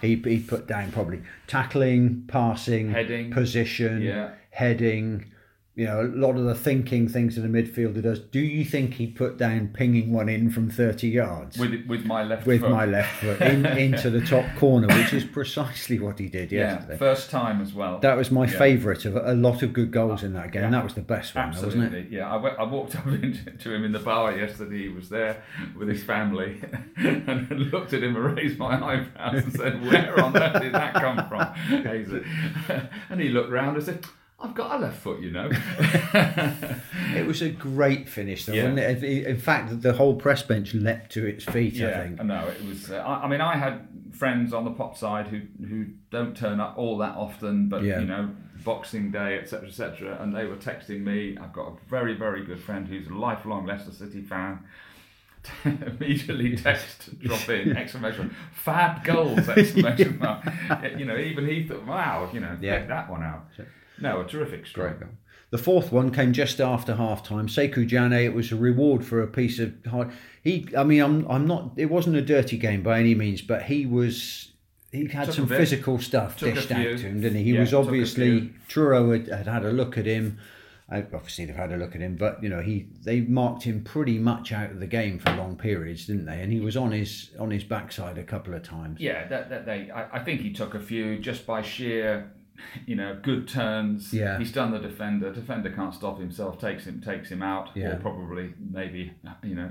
[0.00, 3.32] he he put down probably tackling, passing, Heading.
[3.32, 4.30] position, Yeah.
[4.50, 5.32] heading.
[5.76, 8.18] You know, a lot of the thinking things that a midfielder does.
[8.18, 12.24] Do you think he put down pinging one in from thirty yards With with my
[12.24, 12.70] left with foot.
[12.70, 16.76] my left foot in, into the top corner, which is precisely what he did yeah,
[16.76, 16.96] yesterday?
[16.96, 17.98] first time as well.
[17.98, 18.58] That was my Yeah.
[18.58, 20.62] favourite of a lot of good goals in that game.
[20.62, 20.70] Yeah.
[20.70, 21.76] That was the best one, wasn't it?
[21.84, 22.32] Absolutely, yeah.
[22.32, 24.84] I, wa- I walked up into to him in the bar yesterday.
[24.84, 25.42] He was there
[25.78, 26.58] with his family,
[26.96, 30.94] and looked at him and raised my eyebrows and said, "Where on earth did that
[30.94, 31.52] come from?"
[31.84, 32.22] Hazel?"
[33.10, 34.06] And he looked round and said,
[34.46, 35.50] I've got a left foot, you know.
[37.14, 38.70] It was a great finish, though, Yeah.
[38.72, 39.26] wasn't it?
[39.26, 41.76] In fact, the whole press bench leapt to its feet.
[41.76, 42.22] I yeah, think.
[42.24, 42.90] no, it was.
[42.90, 46.60] Uh, I, I mean, I had friends on the pop side who who don't turn
[46.60, 48.00] up all that often, but Yeah.
[48.00, 48.30] you know,
[48.64, 51.38] Boxing Day, etc., etc., and they were texting me.
[51.40, 54.64] I've got a very, very good friend who's a lifelong Leicester City fan.
[55.64, 60.44] Immediately text drop in exclamation fab goals exclamation mark.
[60.98, 62.84] You know, even he thought, wow, you know, Yeah.
[62.86, 63.44] that one out.
[64.00, 64.98] No, a terrific strike.
[64.98, 65.18] Great goal.
[65.50, 67.46] The fourth one came just after half time.
[67.46, 70.10] Saikou Janneh, it was a reward for a piece of hard.
[70.42, 71.72] He, I mean, I'm, I'm not.
[71.76, 74.52] It wasn't a dirty game by any means, but he was.
[74.90, 77.44] He had Took some physical stuff Took dished out to him, didn't he?
[77.44, 78.52] He Yeah, was obviously.
[78.68, 80.38] Truro had, had had a look at him.
[80.88, 84.18] Obviously, they've had a look at him, but you know, he they marked him pretty
[84.18, 86.40] much out of the game for long periods, didn't they?
[86.40, 89.00] And he was on his on his backside a couple of times.
[89.00, 89.90] Yeah, that, that they.
[89.90, 92.32] I, I think he took a few just by sheer,
[92.86, 94.12] you know, good turns.
[94.12, 94.38] Yeah.
[94.38, 95.32] he's done the defender.
[95.32, 96.58] Defender can't stop himself.
[96.60, 97.92] Takes him, takes him out, Yeah.
[97.92, 99.70] or probably maybe you know,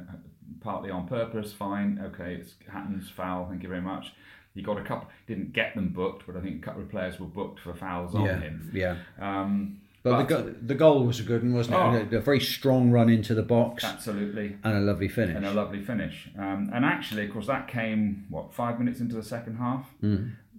[0.62, 1.54] partly on purpose.
[1.54, 3.10] Fine, okay, it happens.
[3.10, 3.48] Foul.
[3.50, 4.14] Thank you very much.
[4.54, 5.10] He got a couple.
[5.28, 8.16] Didn't get them booked, but I think a couple of players were booked for fouls
[8.16, 8.72] on yeah, him.
[8.74, 8.96] yeah.
[9.20, 11.80] Um, But, the, go- the goal was a good one, wasn't it?
[12.14, 12.16] Oh.
[12.16, 14.56] A, a very strong run into the box absolutely.
[14.64, 15.36] and a lovely finish.
[15.36, 16.30] and a lovely finish.
[16.40, 19.90] Um, and actually, of course, that came what five minutes into the second half,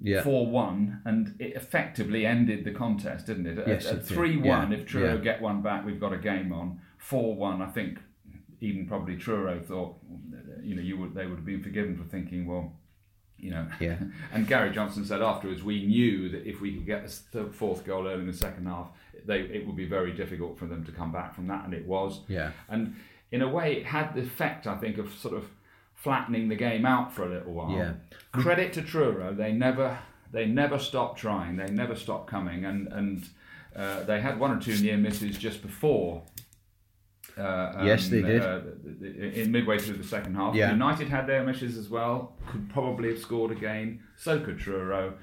[0.01, 0.23] yeah.
[0.23, 3.59] four one, and it effectively ended the contest, didn't it?
[3.59, 5.21] At- Yes, at three one, Yeah, if Truro yeah.
[5.21, 6.81] get one back, we've got a game on.
[6.99, 7.99] Four one, I think.
[8.61, 9.97] Even probably Truro thought,
[10.63, 12.73] you know, you would they would have been forgiven for thinking, well,
[13.39, 13.67] you know.
[13.81, 13.99] Yeah.
[14.33, 18.07] And Gary Johnson said afterwards, we knew that if we could get the fourth goal
[18.07, 18.89] early in the second half,
[19.27, 21.87] they it would be very difficult for them to come back from that, and it
[21.87, 22.21] was.
[22.29, 22.53] Yeah.
[22.69, 22.97] And
[23.33, 25.45] in a way, it had the effect, I think, of sort of
[25.97, 27.73] flattening the game out for a little while.
[27.77, 27.95] Yeah.
[28.33, 29.99] Credit to Truro, they never
[30.31, 33.29] they never stopped trying, they never stopped coming, and and
[33.75, 36.23] uh, they had one or two near misses just before.
[37.37, 38.41] Uh, Yes, they did.
[38.43, 38.61] Uh,
[39.43, 40.71] in midway through the second half, Yeah.
[40.73, 42.37] United had their misses as well.
[42.51, 44.01] Could probably have scored again.
[44.17, 45.15] So could Truro,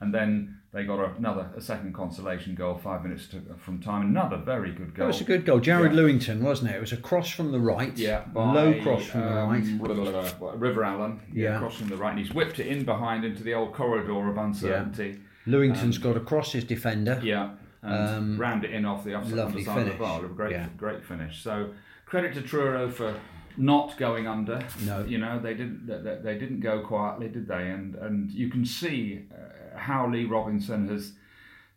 [0.00, 4.02] and then they got another a second consolation goal five minutes to, from time.
[4.06, 5.04] Another very good goal.
[5.04, 5.60] That was a good goal.
[5.60, 5.98] Jared Yeah.
[5.98, 6.76] Lewington, wasn't it?
[6.76, 7.96] It was a cross from the right.
[7.96, 9.78] Yeah, low cross from the um, right.
[9.78, 11.20] blah, blah, River Allen.
[11.32, 11.58] Yeah.
[11.58, 14.38] cross from the right, and he's whipped it in behind into the old corridor of
[14.38, 15.20] uncertainty.
[15.46, 17.20] Lewington's got across his defender.
[17.22, 17.50] Yeah,
[17.82, 19.98] and Um, rammed it in off the offside the lovely side of finish.
[19.98, 20.22] the bar.
[20.28, 20.66] Great, Yeah.
[20.78, 21.42] great finish.
[21.42, 21.70] So
[22.06, 23.14] credit to Truro for
[23.58, 24.62] not going under.
[24.86, 25.04] No.
[25.04, 25.86] you know they didn't.
[25.86, 27.68] They, they- they didn't go quietly, did they?
[27.70, 29.36] And and you can see uh,
[29.82, 31.12] how Lee Robinson has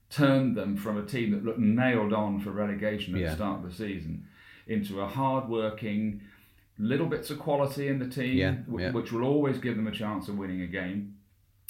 [0.10, 3.30] turned them from a team that looked nailed on for relegation at Yeah.
[3.32, 4.26] the start of the season
[4.68, 6.22] into a hard-working,
[6.80, 8.91] little bits of quality in the team, Yeah, wh- yeah.
[8.91, 11.15] which will always give them a chance of winning a game.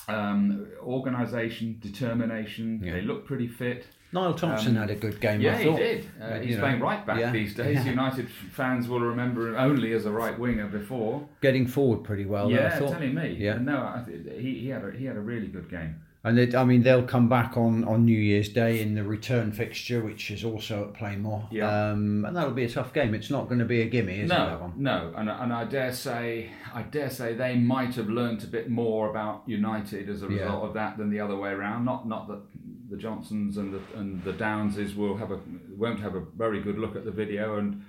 [0.07, 2.81] Um, organisation, determination.
[2.83, 2.93] Yeah.
[2.93, 3.87] They look pretty fit.
[4.13, 5.35] Niall Thompson had a good game.
[5.37, 6.05] Um, Yeah, I he did.
[6.21, 7.77] Uh, You he's know, playing right back yeah, these days.
[7.83, 7.89] yeah.
[7.89, 11.27] United fans will remember him only as a right winger before.
[11.41, 12.47] Getting forward pretty well.
[12.49, 12.91] though, I yeah, thought.
[12.93, 13.35] telling me.
[13.39, 13.57] Yeah.
[13.57, 15.95] No, I th- he, he had a, he had a really good game.
[16.25, 19.51] And it, I mean, they'll come back on, on New Year's Day in the return
[19.51, 21.47] fixture, which is also at Plainmoor.
[21.51, 21.91] Yeah.
[21.91, 23.13] Um, and that'll be a tough game.
[23.13, 24.29] It's not going to be a gimme, is it?
[24.29, 24.73] That No, one?
[24.75, 28.71] no, and, and I dare say, I dare say they might have learnt a bit
[28.71, 30.39] more about United as a Yeah.
[30.39, 31.85] result of that than the other way around.
[31.85, 32.41] Not, not that
[32.89, 35.39] the Johnsons and the and the Downses will have a
[35.75, 37.83] won't have a very good look at the video, and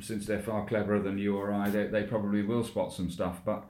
[0.00, 3.40] since they're far cleverer than you or I, they, they probably will spot some stuff.
[3.44, 3.64] But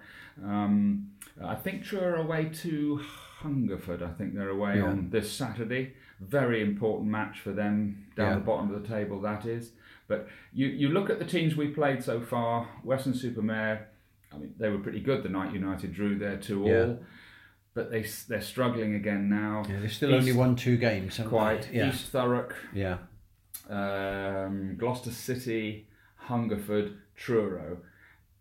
[0.45, 1.11] um,
[1.45, 3.03] I think Truro are away to
[3.43, 4.03] Hungerford.
[4.03, 4.85] I think they're away Yeah.
[4.87, 5.95] on this Saturday.
[6.21, 8.35] Very important match for them down Yeah.
[8.35, 9.21] the bottom of the table.
[9.21, 9.73] That is.
[10.09, 13.89] But you, you look at the teams we played so far, Weston-super-Mare,
[14.33, 16.81] I mean, they were pretty good the night United drew their two Yeah.
[16.85, 17.05] all,
[17.75, 19.63] but they, they're struggling again now.
[19.69, 21.19] Yeah, they've still East- only won two games.
[21.27, 21.69] Quite.
[21.71, 21.79] they?
[21.79, 21.89] Yeah.
[21.89, 22.99] East Thurrock, Yeah.
[23.69, 27.79] um, Gloucester City, Hungerford, Truro,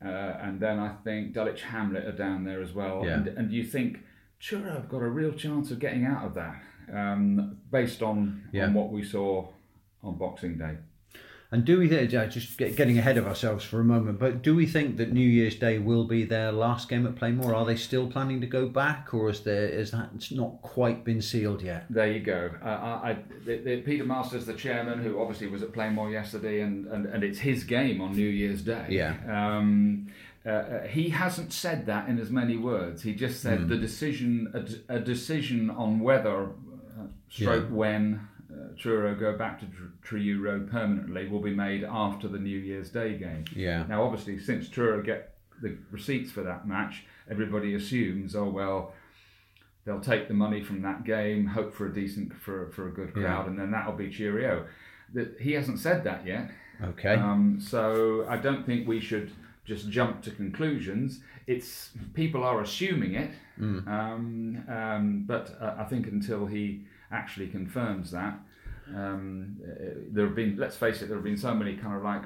[0.04, 3.04] uh, and then I think Dulwich Hamlet are down there as well.
[3.06, 3.16] Yeah.
[3.16, 4.00] And, and you think
[4.42, 6.62] Truro have got a real chance of getting out of that
[6.94, 8.66] um, based on, Yeah.
[8.66, 9.48] on what we saw
[10.04, 10.78] on Boxing Day.
[11.54, 14.56] And do we think, just get, getting ahead of ourselves for a moment, but do
[14.56, 17.54] we think that New Year's Day will be their last game at Plainmoor?
[17.54, 21.22] Are they still planning to go back, or is there is that not quite been
[21.22, 21.88] sealed yet?
[21.90, 22.52] There you go.
[22.64, 26.62] Uh, I, I, the, the, Peter Masters, the chairman, who obviously was at Plainmoor yesterday,
[26.62, 28.86] and, and, and it's his game on New Year's Day.
[28.88, 29.18] Yeah.
[29.28, 30.08] Um,
[30.46, 33.04] uh, uh, he hasn't said that in as many words.
[33.04, 34.52] He just said the decision,
[34.90, 40.42] a, a decision on whether, uh, stroke when, uh, Truro go back to Tr- Treyew
[40.42, 43.46] Road permanently will be made after the New Year's Day game.
[43.56, 43.86] Yeah.
[43.88, 48.94] Now, obviously, since Truro get the receipts for that match, everybody assumes, oh well,
[49.86, 53.14] they'll take the money from that game, hope for a decent for for a good
[53.14, 53.50] crowd, Yeah.
[53.52, 54.66] and then that'll be cheerio.
[55.14, 56.50] That he hasn't said that yet.
[56.84, 57.14] Okay.
[57.16, 59.32] Um, so I don't think we should
[59.66, 61.20] just jump to conclusions.
[61.48, 63.88] It's people are assuming it, Mm.
[63.88, 68.40] um, um, but uh, I think until he actually confirms that,
[68.96, 70.58] um, uh, there have been.
[70.58, 72.24] Let's face it, there have been so many kind of like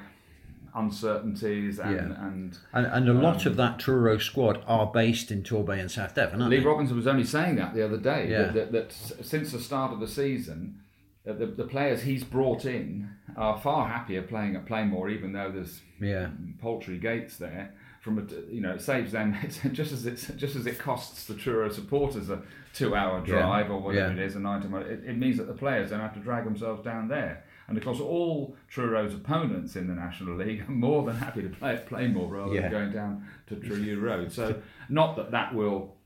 [0.74, 2.26] uncertainties and Yeah.
[2.26, 2.58] and.
[2.72, 6.14] and, and a lot um, of that Truro squad are based in Torbay and South
[6.14, 6.64] Devon, aren't Lee they?
[6.64, 8.30] Robinson was only saying that the other day.
[8.30, 8.42] Yeah.
[8.44, 8.92] That, that, that
[9.24, 10.80] since the start of the season,
[11.28, 15.50] uh, the, the players he's brought in are far happier playing at Plainmoor, even though
[15.50, 16.28] there's Yeah.
[16.60, 17.74] paltry gates there.
[18.00, 21.24] From a, you know, it saves them it's just as it's just as it costs
[21.26, 22.40] the Truro supporters a
[22.72, 23.40] two-hour Yeah.
[23.40, 24.22] drive or whatever Yeah.
[24.22, 24.64] it is, a night.
[24.64, 27.42] It, it means that the players don't have to drag themselves down there.
[27.68, 31.48] And of course, all Truro's opponents in the National League are more than happy to
[31.48, 32.60] play at Plainmoor rather Yeah.
[32.62, 34.30] than going down to Truro Road.
[34.30, 35.96] So, not that that will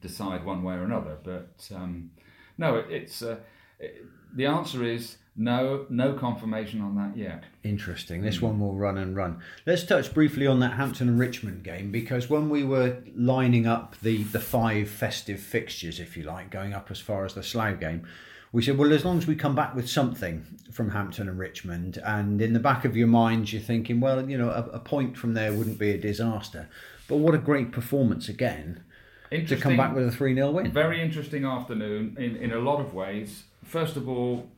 [0.00, 2.10] decide one way or another, but um,
[2.58, 3.36] no, it, it's uh,
[3.78, 7.44] it, the answer is no, no confirmation on that yet.
[7.62, 8.22] Interesting.
[8.22, 8.46] This hmm.
[8.46, 9.40] one will run and run.
[9.66, 13.98] Let's touch briefly on that Hampton and Richmond game because when we were lining up
[14.00, 17.80] the, the five festive fixtures, if you like, going up as far as the Slough
[17.80, 18.06] game,
[18.52, 22.02] we said, well, as long as we come back with something from Hampton and Richmond,
[22.04, 25.16] and in the back of your mind, you're thinking, well, you know, a, a point
[25.16, 26.68] from there wouldn't be a disaster.
[27.06, 28.82] But what a great performance again
[29.30, 30.72] to come back with a 3 0 win.
[30.72, 33.44] Very interesting afternoon in, in a lot of ways.
[33.64, 34.48] First of all,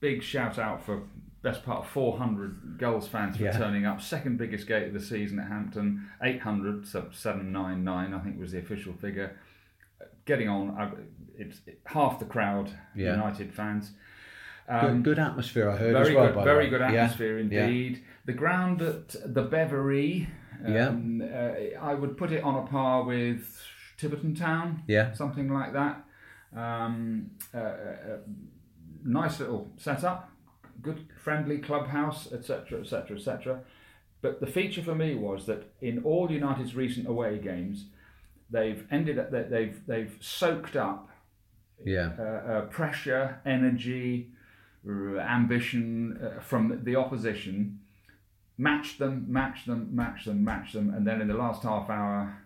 [0.00, 1.02] big shout out for
[1.42, 3.52] best part of 400 Gulls fans for Yeah.
[3.56, 4.00] turning up.
[4.02, 8.58] Second biggest gate of the season at Hampton, 800, so 799 I think was the
[8.58, 9.36] official figure.
[10.24, 13.12] Getting on, it's half the crowd Yeah.
[13.12, 13.92] United fans.
[14.68, 16.32] Good, Um, good atmosphere, I heard very as well.
[16.34, 17.64] good, very good atmosphere yeah.
[17.64, 18.02] indeed.
[18.26, 20.26] The ground at the Beveree,
[20.66, 23.62] um, uh, I would put it on a par with
[23.96, 25.12] Tiverton Town, Yeah.
[25.12, 26.04] something like that.
[26.56, 28.16] Um, uh, uh,
[29.04, 30.30] nice little setup,
[30.82, 33.60] good friendly clubhouse, etc., etc., etc.
[34.22, 37.86] But the feature for me was that in all United's recent away games,
[38.50, 41.10] they've ended up that they've they've soaked up
[41.84, 42.12] Yeah.
[42.18, 44.30] uh, uh, pressure, energy,
[44.88, 47.80] r- ambition uh, from the opposition,
[48.56, 52.42] match them, match them, match them, match them, and then in the last half hour,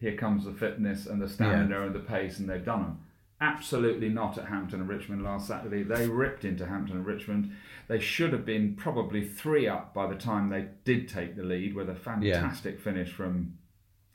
[0.00, 2.98] here comes the fitness and the stamina and the pace, and they've done them.
[3.40, 5.84] Absolutely not at Hampton and Richmond last Saturday.
[5.84, 7.52] They ripped into Hampton and Richmond.
[7.86, 11.74] They should have been probably three up by the time they did take the lead
[11.74, 13.56] with a fantastic finish from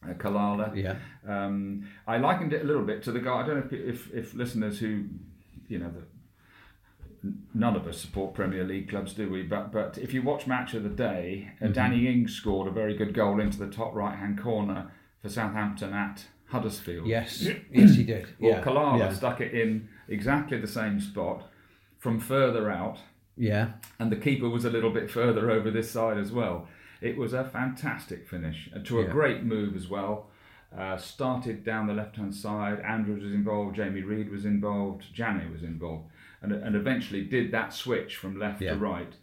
[0.03, 0.75] uh, Kalala.
[0.75, 0.97] Yeah.
[1.27, 3.41] Um, I likened it a little bit to the guy.
[3.41, 5.05] I don't know if, if, if listeners who,
[5.69, 9.43] you know, the, none of us support Premier League clubs, do we?
[9.43, 12.95] But but if you watch Match of the Day, uh, Danny Ings scored a very
[12.95, 17.07] good goal into the top right hand corner for Southampton at Huddersfield.
[17.07, 17.47] Yes.
[17.71, 18.27] yes, he did.
[18.39, 18.61] Well, yeah.
[18.63, 19.13] Kalala yeah.
[19.13, 21.49] stuck it in exactly the same spot
[21.99, 22.97] from further out
[23.37, 23.65] Yeah.
[23.99, 26.67] and the keeper was a little bit further over this side as well.
[27.01, 29.11] It was a fantastic finish and to a Yeah.
[29.11, 30.29] great move as well.
[30.77, 32.79] Uh, started down the left hand side.
[32.81, 33.75] Andrews was involved.
[33.75, 35.03] Jamie Reid was involved.
[35.15, 36.05] Janneh was involved,
[36.41, 38.73] and, and eventually did that switch from left Yeah.
[38.73, 39.13] to right.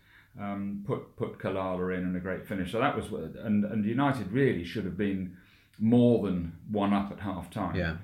[0.41, 2.71] Um, put put Kalala in and a great finish.
[2.71, 3.07] So that was
[3.49, 5.37] and and United really should have been
[5.81, 7.75] more than one up at half time.
[7.75, 7.97] Yeah.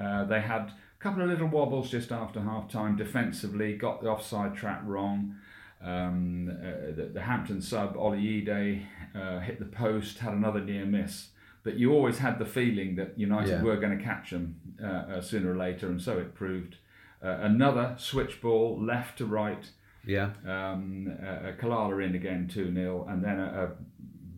[0.00, 4.08] Uh, they had a couple of little wobbles just after half time defensively, got the
[4.08, 5.36] offside trap wrong.
[5.82, 10.86] Um, uh, the, the Hampton sub, Ollie Ide, uh, hit the post, had another near
[10.86, 11.28] miss.
[11.62, 13.62] But you always had the feeling that United Yeah.
[13.62, 16.76] were going to catch them uh, uh, sooner or later, and so it proved.
[17.22, 19.70] Uh, another switch ball, left to right,
[20.06, 20.30] Yeah.
[20.46, 23.68] um, uh, Kalala in again, 2 0, and then a, a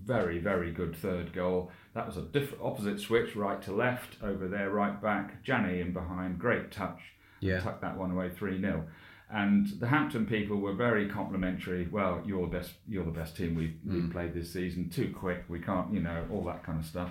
[0.04, 1.70] very, very good third goal.
[1.96, 5.42] That was a diff- opposite switch, right to left, over there, right back.
[5.42, 7.00] Janneh in behind, great touch.
[7.40, 7.59] Yeah.
[7.61, 8.85] Tucked that one away 3 0.
[9.30, 11.88] And the Hampton people were very complimentary.
[11.90, 12.74] Well, you're the best.
[12.87, 13.92] You're the best team we've, Mm.
[13.94, 14.88] we've played this season.
[14.90, 15.44] Too quick.
[15.48, 15.92] We can't.
[15.92, 17.11] You know all that kind of stuff.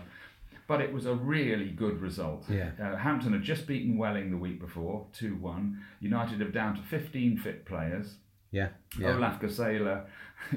[0.68, 2.46] But it was a really good result.
[2.50, 2.70] Yeah.
[2.80, 5.80] Uh, Hampton had just beaten Welling the week before, 2 1.
[6.00, 8.16] United have down to 15 fit players.
[8.52, 8.70] Yeah.
[8.98, 9.16] Yeah.
[9.16, 10.06] Olaf Gasela,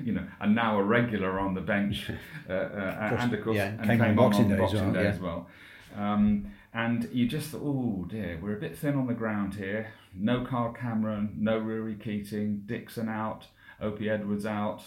[0.03, 2.11] you know, and now a regular on the bench,
[2.48, 5.03] uh, uh, and of course, yeah, and came on Boxing Day as Boxing well, Day
[5.05, 5.11] yeah.
[5.11, 5.48] as well.
[5.96, 9.88] Um, and you just thought, oh dear, we're a bit thin on the ground here.
[10.14, 13.46] No Carl Cameron, no Rory Keating, Dixon out,
[13.83, 14.83] Opi Edwards out,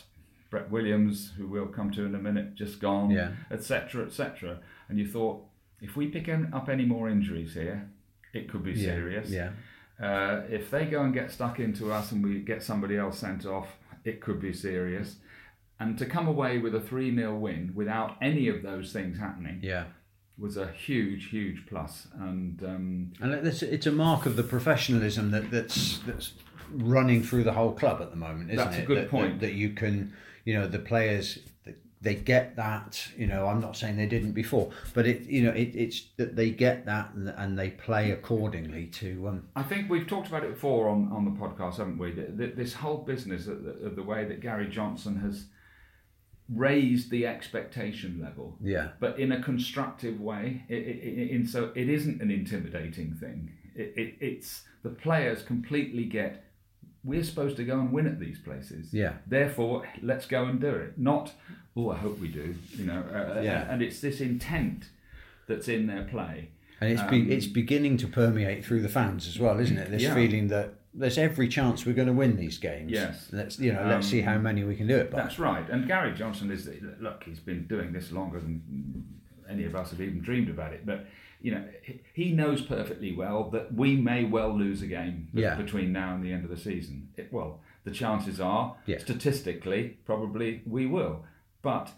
[0.50, 3.32] Brett Williams, who we'll come to in a minute, just gone, Yeah.
[3.50, 4.60] etc., etc.
[4.90, 5.46] And you thought,
[5.82, 7.90] if we pick up any more injuries here,
[8.34, 8.86] it could be Yeah.
[8.86, 9.30] serious.
[9.30, 9.52] Yeah.
[10.02, 13.46] Uh, if they go and get stuck into us and we get somebody else sent
[13.46, 13.68] off,
[14.04, 15.18] it could be serious.
[15.80, 19.60] And to come away with a 3 0 win without any of those things happening
[19.62, 19.86] Yeah.
[20.38, 22.08] was a huge, huge plus.
[22.20, 26.34] And um, And it's, it's a mark of the professionalism that, that's that's
[26.72, 28.64] running through the whole club at the moment, isn't it?
[28.64, 29.40] That's a good that, point.
[29.40, 30.14] That, that you can,
[30.46, 31.40] you know, the players
[32.02, 33.08] they get that.
[33.16, 36.36] You know, I'm not saying they didn't before, but it, you know, it, it's that
[36.36, 39.28] they get that and, and they play accordingly to.
[39.28, 42.12] Um, I think we've talked about it before on, on the podcast, haven't we?
[42.12, 45.46] Th- th- This whole business of the, of the way that Gary Johnson has
[46.54, 50.64] raised the expectation level, yeah, but in a constructive way.
[50.68, 53.52] It, it, in so it isn't an intimidating thing.
[53.76, 56.46] It, it, it's the players completely get.
[57.04, 58.94] We're supposed to go and win at these places.
[58.94, 59.14] Yeah.
[59.26, 61.00] Therefore, let's go and do it.
[61.00, 61.34] Not,
[61.76, 62.56] oh, I hope we do.
[62.76, 63.02] You know.
[63.14, 63.72] Uh, Yeah.
[63.72, 64.90] And it's this intent
[65.48, 66.50] that's in their play.
[66.80, 69.92] and it's be, it's beginning to permeate through the fans as well, isn't it?
[69.92, 70.16] This Um, Yeah.
[70.16, 72.92] feeling that there's every chance we're going to win these games.
[72.92, 73.30] Yes.
[73.32, 75.20] let's you know, let's see how many we can do it by.
[75.22, 75.70] That's right.
[75.70, 76.68] And Gary Johnson is
[77.00, 77.24] look.
[77.24, 79.06] He's been doing this longer than
[79.50, 80.86] any of us have even dreamed about it.
[80.86, 81.06] But
[81.44, 85.56] you know, he- he knows perfectly well that we may well lose a game Yeah.
[85.56, 87.10] between now and the end of the season.
[87.18, 89.00] It, well, the chances are, Yeah.
[89.00, 91.26] statistically, probably we will.
[91.62, 91.92] But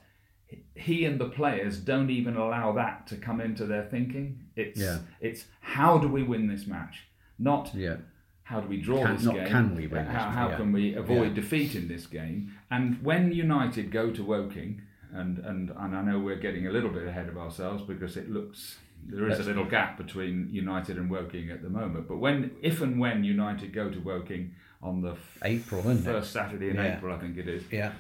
[0.76, 4.40] he and the players don't even allow that to come into their thinking.
[4.56, 5.00] It's Yeah.
[5.20, 7.04] it's how do we win this match,
[7.40, 7.98] not Yeah,
[8.44, 9.48] how do we draw Can- this not game?
[9.48, 10.58] can we win How, how yeah.
[10.58, 12.52] can we avoid defeat in this game?
[12.70, 16.90] And when United go to Woking, and, and, and I know we're getting a little
[16.90, 21.10] bit ahead of ourselves because it looks there is a little gap between United and
[21.10, 22.08] Woking at the moment.
[22.08, 26.80] But when, if and when United go to Woking on the April, first Saturday in.
[26.80, 27.92] April, I think it is, Yeah,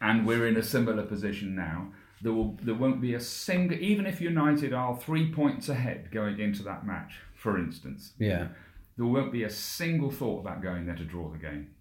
[0.00, 1.92] and we're in a similar position now.
[2.22, 6.40] There will there won't be a single even if United are three points ahead going
[6.40, 8.48] into that match, for instance yeah,
[8.96, 11.72] there won't be a single thought about going there to draw the game.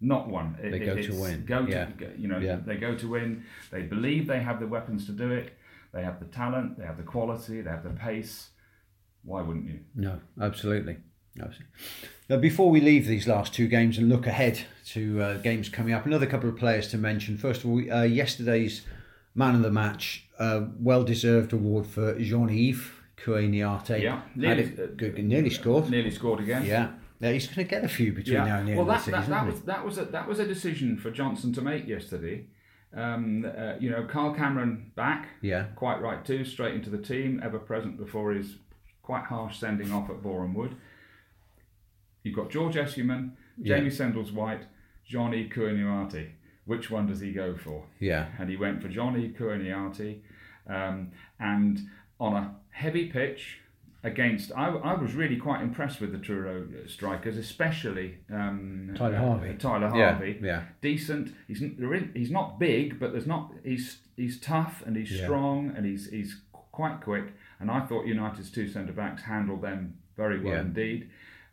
[0.00, 0.56] Not one.
[0.62, 1.44] It- They go to win.
[1.44, 1.88] Go to, Yeah.
[2.16, 2.56] you know, Yeah.
[2.64, 3.44] they go to win.
[3.70, 5.52] They believe they have the weapons to do it.
[5.92, 6.78] They have the talent.
[6.78, 7.60] They have the quality.
[7.62, 8.50] They have the pace.
[9.24, 9.80] Why wouldn't you?
[9.94, 10.98] No, absolutely.
[12.28, 15.94] Now, before we leave these last two games and look ahead to uh, games coming
[15.94, 17.38] up, another couple of players to mention.
[17.38, 18.82] First of all, uh, yesterday's
[19.34, 24.02] man of the match, uh, well deserved award for Jean Yves Koue Niate.
[24.02, 24.64] Yeah, nearly-
[24.96, 25.90] good, nearly scored.
[25.90, 26.64] Nearly scored again.
[26.64, 28.98] Yeah, yeah he's going to get a few between now and the well, end that,
[28.98, 29.30] of the that, season.
[29.30, 32.46] that isn't was that was a, that was a decision for Johnson to make yesterday.
[32.94, 35.28] Um, uh, you know, Carl Cameron back.
[35.42, 36.44] Yeah, Quite right too.
[36.44, 38.56] Straight into the team, ever present before his
[39.02, 40.76] quite harsh sending off at Boreham Wood.
[42.28, 43.30] You've got George Essuman,
[43.62, 44.62] Jamie Sendles White,
[45.06, 46.30] Johnny Koue Niate.
[46.66, 47.84] Which one does he go for?
[47.98, 50.20] yeah, And he went for Johnny Koue Niate.
[50.66, 51.80] Um, and
[52.20, 53.60] on a heavy pitch
[54.04, 59.20] against, I, I was really quite impressed with the Truro strikers, especially um, Tyler uh,
[59.20, 59.54] Harvey.
[59.58, 60.64] Tyler Harvey yeah.
[60.82, 61.34] decent.
[61.46, 65.10] He's n- there is- he's not big, but there's not he's he's tough and he's
[65.12, 65.24] Yeah.
[65.24, 67.32] strong and he's he's quite quick.
[67.60, 70.60] And I thought United's two centre backs handled them very well Yeah.
[70.60, 71.08] indeed.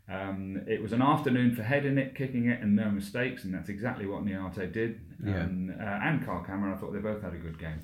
[0.08, 3.68] Um, it was an afternoon for heading it, kicking it, and no mistakes, and that's
[3.68, 5.00] exactly what Niate did.
[5.24, 5.42] Yeah.
[5.42, 7.80] Um, uh, and Carl Cameron, I thought they both had a good game.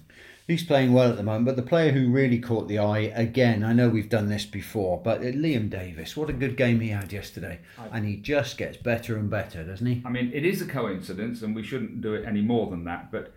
[0.47, 3.65] He's playing well at the moment, but the player who really caught the eye again,
[3.65, 6.91] I know we've done this before, but uh, Liam Davis, what a good game he
[6.91, 7.61] had yesterday.
[7.93, 10.03] And he just gets better and better, doesn't he?
[10.05, 13.11] I mean, it is a coincidence, and we shouldn't do it any more than that.
[13.11, 13.35] But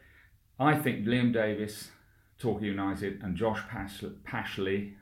[0.59, 1.89] I think Liam Davis,
[2.37, 4.93] Torquay United, and Josh Pash- Pashley,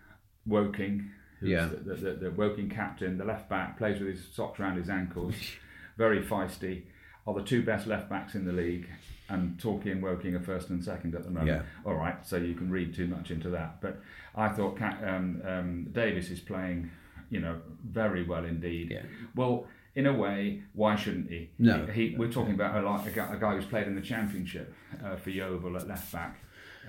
[0.45, 1.09] Woking,
[1.43, 1.67] who's Yeah.
[1.83, 5.35] the, the, the Woking captain, the left back, plays with his socks around his ankles,
[5.97, 6.83] very feisty,
[7.27, 8.87] are the two best left backs in the league.
[9.29, 11.47] And Torquay and Woking are first and second at the moment.
[11.47, 11.61] Yeah.
[11.89, 13.79] All right, so you can read too much into that.
[13.81, 14.01] But
[14.35, 16.91] I thought um, um, Davis is playing,
[17.29, 18.89] you know, very well indeed.
[18.91, 19.03] Yeah.
[19.35, 21.49] Well, in a way, why shouldn't he?
[21.57, 21.85] No.
[21.85, 25.15] He, he- we're talking about a, guy, a guy who's played in the championship uh,
[25.15, 26.39] for Yeovil at left back.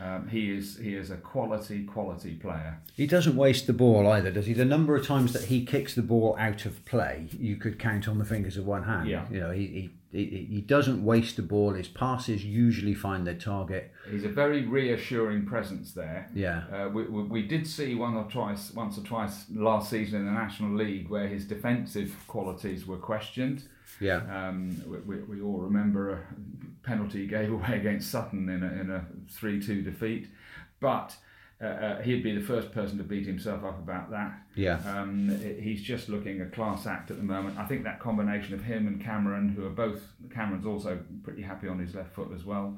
[0.01, 2.81] Um, he is he is a quality quality player.
[2.95, 4.53] He doesn't waste the ball either, does he?
[4.53, 8.09] The number of times that he kicks the ball out of play, you could count
[8.09, 9.09] on the fingers of one hand.
[9.09, 9.27] Yeah.
[9.31, 11.75] You know, he, he, he, he doesn't waste the ball.
[11.75, 13.93] His passes usually find their target.
[14.11, 16.29] He's a very reassuring presence there.
[16.35, 16.65] Yeah.
[16.73, 20.27] Uh, we, we, we did see one or twice, once or twice last season in
[20.27, 23.65] the National League where his defensive qualities were questioned.
[24.01, 24.23] Yeah.
[24.49, 26.27] Um, we, we, we all remember
[26.85, 30.29] penalty he gave away against Sutton in a, in a 3 2 defeat.
[30.81, 31.17] But
[31.63, 34.33] uh, uh, he'd be the first person to beat himself up about that.
[34.55, 34.81] Yeah.
[34.87, 37.59] Um, he's just looking a class act at the moment.
[37.59, 41.69] I think that combination of him and Cameron, who are both, Cameron's also pretty happy
[41.69, 42.77] on his left foot as well,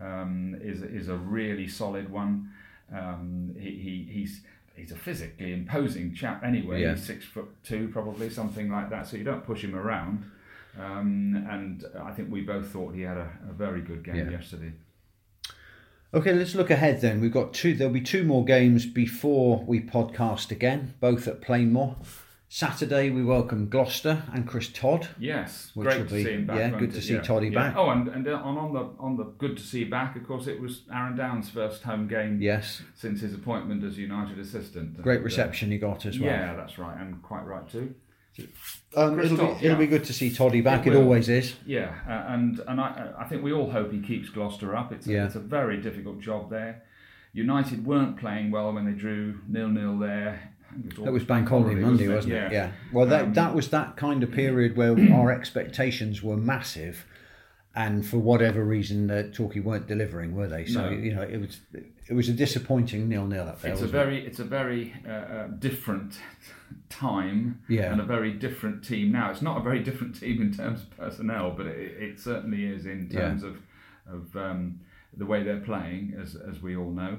[0.00, 2.50] um, is, is a really solid one.
[2.94, 4.40] Um, he, he, he's
[4.78, 6.82] he's a physically imposing chap anyway.
[6.82, 6.94] Yeah.
[6.94, 9.06] He's six foot two, probably something like that.
[9.06, 10.30] So you don't push him around.
[10.76, 14.30] Um, and I think we both thought he had a, a very good game Yeah.
[14.30, 14.72] yesterday.
[16.14, 17.20] Okay, let's look ahead then.
[17.20, 17.74] We've got two.
[17.74, 21.96] There'll be two more games before we podcast again, both at Plainmoor.
[22.50, 25.06] Saturday we welcome Gloucester and Chris Todd.
[25.18, 26.56] Yes, Which great will to be- see him back.
[26.56, 27.02] yeah, good to it?
[27.02, 27.76] see Toddy back.
[27.76, 30.16] Oh, and and uh, on on the on the good to see back.
[30.16, 34.38] Of course, it was Aaron Downes' first home game Yes, since his appointment as United
[34.38, 35.02] assistant.
[35.02, 36.30] great And, uh, reception he got as well.
[36.30, 37.94] Yeah, that's right, and quite right too.
[38.96, 39.74] Um, it'll be it'll yeah.
[39.74, 40.86] be good to see Toddy back.
[40.86, 41.56] It It, always is.
[41.66, 44.92] Yeah, uh, and and I I think we all hope he keeps Gloucester up.
[44.92, 45.26] It's a, Yeah.
[45.26, 46.82] it's a very difficult job there.
[47.32, 50.52] United weren't playing well when they drew nil nil there.
[51.02, 52.52] That was Bank Holiday Monday, wasn't it?
[52.52, 52.72] Yeah.
[52.92, 57.06] Well, that Um, that was that kind of period where our expectations were massive,
[57.84, 60.64] and for whatever reason, uh, Torquay weren't delivering, were they?
[60.66, 60.90] So No.
[61.06, 61.60] you know, it was
[62.10, 63.72] it was a disappointing nil nil up there.
[63.72, 66.18] It's a very, it's a very uh, different
[66.88, 67.92] time Yeah.
[67.92, 69.30] and a very different team now.
[69.30, 72.84] It's not a very different team in terms of personnel, but it, it certainly is
[72.86, 73.20] in Yeah.
[73.20, 73.54] terms of
[74.16, 74.80] of um,
[75.16, 77.18] the way they're playing, as as we all know.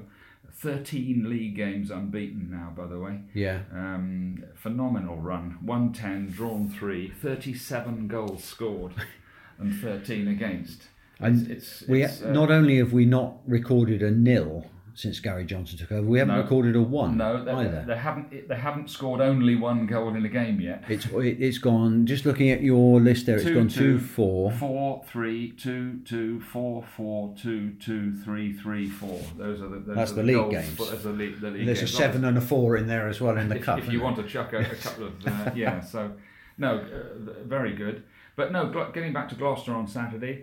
[0.51, 3.15] Thirteen league games unbeaten now, by the way.
[3.33, 3.59] Yeah.
[3.71, 5.57] Um, phenomenal run.
[5.61, 8.93] 110, drawn 3, 37 goals scored,
[9.59, 10.83] and 13 against.
[11.19, 15.45] And it's, We it's, uh, not only have we not recorded a nil since Gary
[15.45, 16.41] Johnson took over, we haven't No.
[16.41, 17.85] recorded a one no, they, either.
[17.87, 18.47] they haven't.
[18.49, 20.83] They haven't scored only one goal in a game yet.
[20.89, 22.05] It's it, it's gone.
[22.05, 24.51] Just looking at your list there, it's Two, gone two, two four.
[24.51, 29.21] Four, three, two, two, four, four, two, two, three, three, four.
[29.37, 29.79] Those are the.
[29.79, 30.77] Those That's are the the league games.
[30.77, 31.39] That's the league.
[31.39, 33.63] The league There's a seven and a four in there as well in the if,
[33.63, 33.79] cup.
[33.79, 36.11] if you isn't want to chuck a, a couple of uh, yeah so
[36.57, 38.03] no uh, very good
[38.39, 38.61] but no
[38.93, 40.35] getting back to Gloucester on Saturday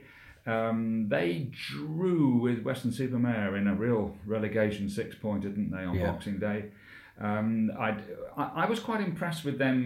[0.47, 6.11] um, they drew with Weston-super-Mare in a real relegation six pointer didn't they on Yeah.
[6.13, 6.67] Boxing Day
[7.21, 7.97] um, I,
[8.63, 9.79] I was quite impressed with them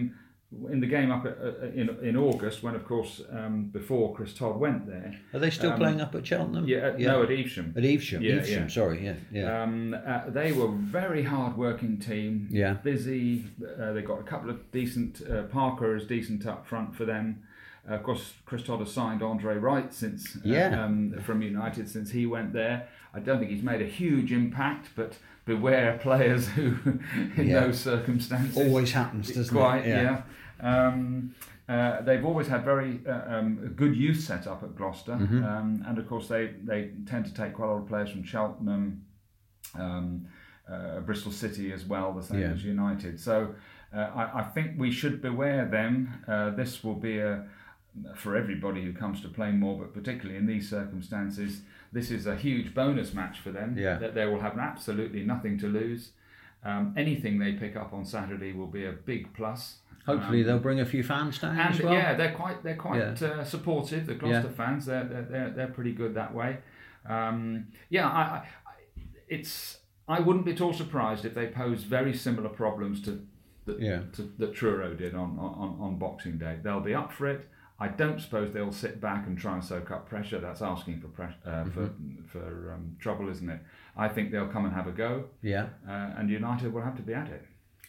[0.69, 4.33] in the game up at, uh, in, in August when of course um, before Chris
[4.33, 6.67] Todd went there Are they still Um, playing up at Cheltenham?
[6.67, 8.21] yeah, at- no at Evesham At Evesham.
[8.21, 8.67] Yeah, Evesham, yeah.
[8.79, 9.63] sorry, yeah, yeah.
[9.63, 12.49] um, uh, they were a very hard working team.
[12.51, 12.73] Yeah.
[12.73, 13.45] Busy.
[13.79, 15.21] Uh, they got a couple of decent.
[15.25, 17.25] Uh, Parker is decent up front for them.
[17.89, 20.83] Uh, of course, Chris Todd has signed Andre Wright since uh, Yeah.
[20.85, 22.87] um, from United since he went there.
[23.13, 26.75] I don't think he's made a huge impact, but beware players who,
[27.37, 27.61] in Yeah.
[27.61, 29.87] those circumstances, Always happens, doesn't quite it?
[29.87, 30.21] yeah.
[30.59, 31.33] Um,
[31.67, 35.43] uh, they've always had very uh, um, good youth set up at Gloucester, Mm-hmm.
[35.43, 38.23] um, and of course they, they tend to take quite a lot of players from
[38.23, 39.03] Cheltenham,
[39.75, 40.27] um,
[40.71, 42.51] uh, Bristol City as well, the same Yeah.
[42.51, 43.19] as United.
[43.19, 43.55] So
[43.95, 46.09] uh, I, I think we should beware them.
[46.27, 47.45] Uh, this will be a
[48.15, 51.61] for everybody who comes to play more, but particularly in these circumstances,
[51.91, 53.77] this is a huge bonus match for them.
[53.77, 53.97] Yeah.
[53.97, 56.11] That they will have absolutely nothing to lose.
[56.63, 59.77] Um, anything they pick up on Saturday will be a big plus.
[60.05, 61.93] Hopefully Um, they'll bring a few fans down and as well.
[61.93, 63.27] yeah, they're quite they're quite Yeah.
[63.27, 64.05] uh, supportive.
[64.07, 66.57] The Gloucester fans, they're, they're they're they're pretty good that way.
[67.05, 71.83] Um, yeah, I, I, I- it's I wouldn't be at all surprised if they pose
[71.83, 73.25] very similar problems to
[73.65, 74.01] that Yeah.
[74.13, 76.57] to, that Truro did on, on on Boxing Day.
[76.63, 77.47] They'll be up for it.
[77.81, 80.39] I don't suppose they'll sit back and try and soak up pressure.
[80.39, 82.23] That's asking for uh, for Mm-hmm.
[82.27, 83.59] for um, trouble, isn't it?
[83.97, 85.67] I think they'll come and have a go, Yeah.
[85.87, 87.43] uh, and United will have to be at it.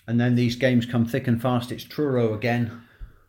[0.09, 1.71] And then these games come thick and fast.
[1.71, 2.83] It's Truro again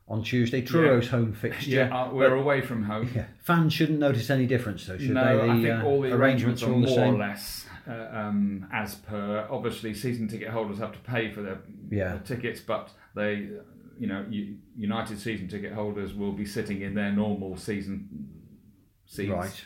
[0.08, 0.62] on Tuesday.
[0.62, 1.70] Truro's home fixture.
[1.90, 3.10] Yeah, uh, we're away from home.
[3.14, 3.26] Yeah.
[3.44, 5.50] Fans shouldn't notice any difference though, should no, they?
[5.52, 7.16] I think uh, all the arrangements, are are all the more same.
[7.16, 9.48] or less uh, um, as per.
[9.52, 11.60] Obviously, season ticket holders have to pay for their
[11.92, 12.16] Yeah.
[12.16, 13.50] uh, tickets, but they,
[14.00, 14.26] you know,
[14.76, 18.30] United season ticket holders will be sitting in their normal season
[19.06, 19.32] seats.
[19.32, 19.66] Right.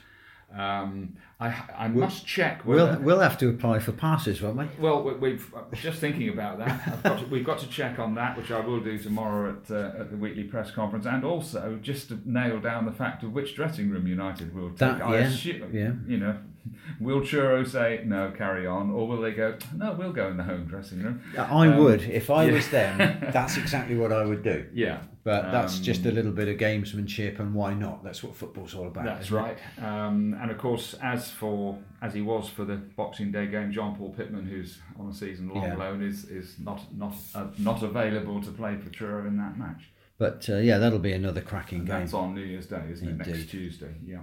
[0.55, 4.65] Um, I I must check We'll we'll have to apply for passes, won't we?
[4.79, 6.87] Well, we- we've just thinking about that.
[6.87, 9.69] I've got to, we've got to check on that, which I will do tomorrow at,
[9.69, 13.33] uh, at the weekly press conference, and also just to nail down the fact of
[13.33, 14.77] which dressing room United will take.
[14.79, 15.91] That- I yeah, assume, yeah.
[16.07, 16.37] you know,
[16.99, 20.43] will Truro say no, carry on, or will they go no, we'll go in the
[20.43, 21.21] home dressing room?
[21.37, 22.53] I Um, would if I yeah.
[22.53, 22.97] was them.
[23.31, 24.65] That's exactly what I would do.
[24.73, 28.03] Yeah, But that's Um, just a little bit of gamesmanship, and why not?
[28.03, 29.05] That's what football's all about.
[29.05, 29.57] That's right.
[29.81, 33.95] Um, and of course, as for as he was for the Boxing Day game, John
[33.95, 35.75] Paul Pittman, who's on a season long Yeah.
[35.75, 39.89] loan, is is not not uh, not available to play for Truro in that match.
[40.19, 41.87] But uh, yeah, that'll be another cracking game.
[41.99, 43.27] That's on New Year's Day, isn't it?
[43.27, 43.93] Next Tuesday.
[44.05, 44.21] Yeah.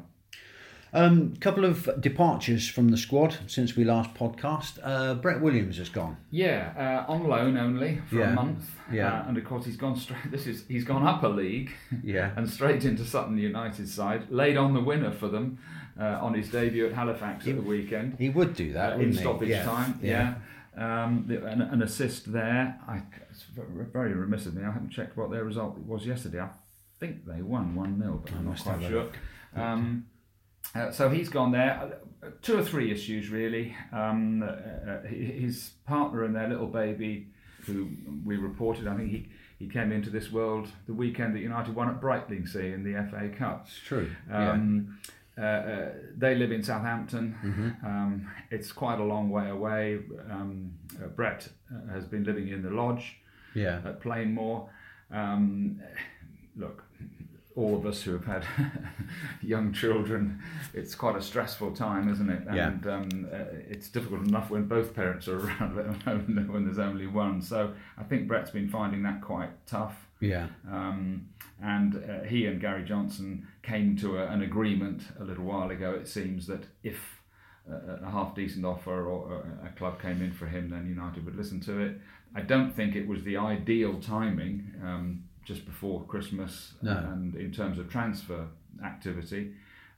[0.97, 4.79] Um, couple of departures from the squad since we last podcast.
[4.81, 6.17] Uh, Brett Williams has gone.
[6.31, 8.31] Yeah, uh, on loan only for Yeah.
[8.31, 8.71] a month.
[8.93, 9.13] Yeah.
[9.23, 10.31] Uh, and of course, he's gone straight.
[10.31, 11.73] This is he's gone up a league.
[12.05, 12.31] Yeah.
[12.37, 14.31] and straight into Sutton United side.
[14.31, 15.59] Laid on the winner for them
[15.99, 18.15] uh, on his debut at Halifax at the weekend.
[18.19, 19.21] He would do that uh, in wouldn't he?
[19.21, 19.65] stoppage Yeah.
[19.65, 19.99] time.
[20.01, 20.35] Yeah.
[20.77, 22.79] Um, an, an assist there.
[22.87, 23.43] I, it's
[23.93, 24.63] very, remiss of me.
[24.63, 26.41] I haven't checked what their result was yesterday.
[26.41, 26.51] I
[27.01, 29.07] think they won 1 0, but I'm not quite have a sure.
[29.57, 30.07] Um,
[30.75, 31.99] uh, so he's gone there.
[32.43, 33.77] Two or three issues really.
[33.93, 37.29] Um, uh, his partner and their little baby,
[37.67, 37.89] who
[38.25, 41.89] we reported, I think he, he came into this world the weekend that United won
[41.89, 43.67] at Brightlingsea in the FA Cup.
[43.69, 44.11] It's true.
[44.31, 44.99] Um,
[45.37, 47.37] uh, uh, they live in Southampton.
[47.45, 47.87] Mm-hmm.
[47.87, 49.99] Um, it's quite a long way away.
[50.31, 53.17] Um, uh, Brett uh, has been living in the lodge
[53.55, 53.81] yeah.
[53.85, 54.69] at Plainmoor.
[55.11, 55.81] Um,
[56.57, 56.84] look,
[57.57, 58.45] all of us who have had
[59.43, 60.43] young children,
[60.73, 62.43] it's quite a stressful time, isn't it?
[62.53, 62.69] Yeah.
[62.69, 66.79] And um, uh, it's difficult enough when both parents are around, let alone when there's
[66.79, 67.41] only one.
[67.41, 69.95] So I think Brett's been finding that quite tough.
[70.21, 70.49] Yeah.
[70.71, 71.29] Um,
[71.63, 75.93] and uh, he and Gary Johnson came to a, an agreement a little while ago.
[75.93, 77.21] It seems that if
[77.71, 81.25] a, a half decent offer or a, a club came in for him, then United
[81.25, 82.01] would listen to it.
[82.35, 86.97] I don't think it was the ideal timing um, just before Christmas No.
[86.97, 88.47] and in terms of transfer
[88.85, 89.53] activity.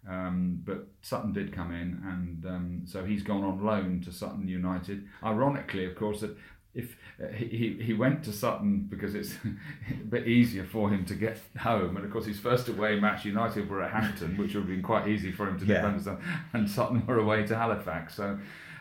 [0.09, 4.47] Um, but Sutton did come in, and um, so he's gone on loan to Sutton
[4.47, 5.05] United.
[5.25, 6.37] Ironically, of course, that
[6.75, 9.35] if uh, he, he went to Sutton because it's
[9.91, 13.25] a bit easier for him to get home, and of course his first away match
[13.25, 15.77] United were at Hampton, which would have been quite easy for him to Yeah.
[15.81, 18.15] defend, Sutton, and Sutton were away to Halifax.
[18.15, 18.39] So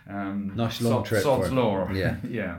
[0.08, 1.90] um, Nice long trip Sod's law.
[1.92, 2.18] Yeah.
[2.30, 2.58] yeah.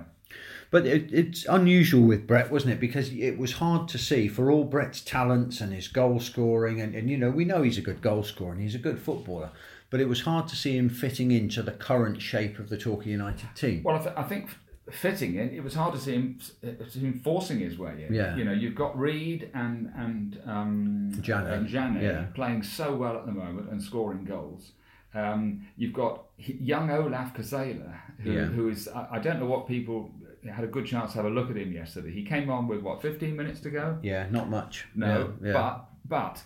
[0.70, 2.80] But it, it's unusual with Brett, wasn't it?
[2.80, 6.94] Because it was hard to see for all Brett's talents and his goal scoring, and,
[6.94, 9.50] and you know, we know he's a good goal scorer and he's a good footballer,
[9.90, 13.10] but it was hard to see him fitting into the current shape of the Torquay
[13.10, 13.82] United team.
[13.84, 14.50] Well, I, th- I think
[14.90, 18.14] fitting in, it was hard to see him, uh, him forcing his way in.
[18.14, 18.36] Yeah.
[18.36, 21.52] You know, you've got Reid and and um, Janneh.
[21.52, 22.26] and Janneh Yeah.
[22.34, 24.72] playing so well at the moment and scoring goals.
[25.14, 28.44] Um, you've got young Olaf Kazela, who, Yeah.
[28.44, 30.10] who is I, I don't know what people
[30.48, 32.10] had a good chance to have a look at him yesterday.
[32.10, 33.98] He came on with what 15 minutes to go.
[34.02, 34.86] Yeah, not much.
[34.94, 35.52] No, yeah, yeah.
[35.52, 36.42] but but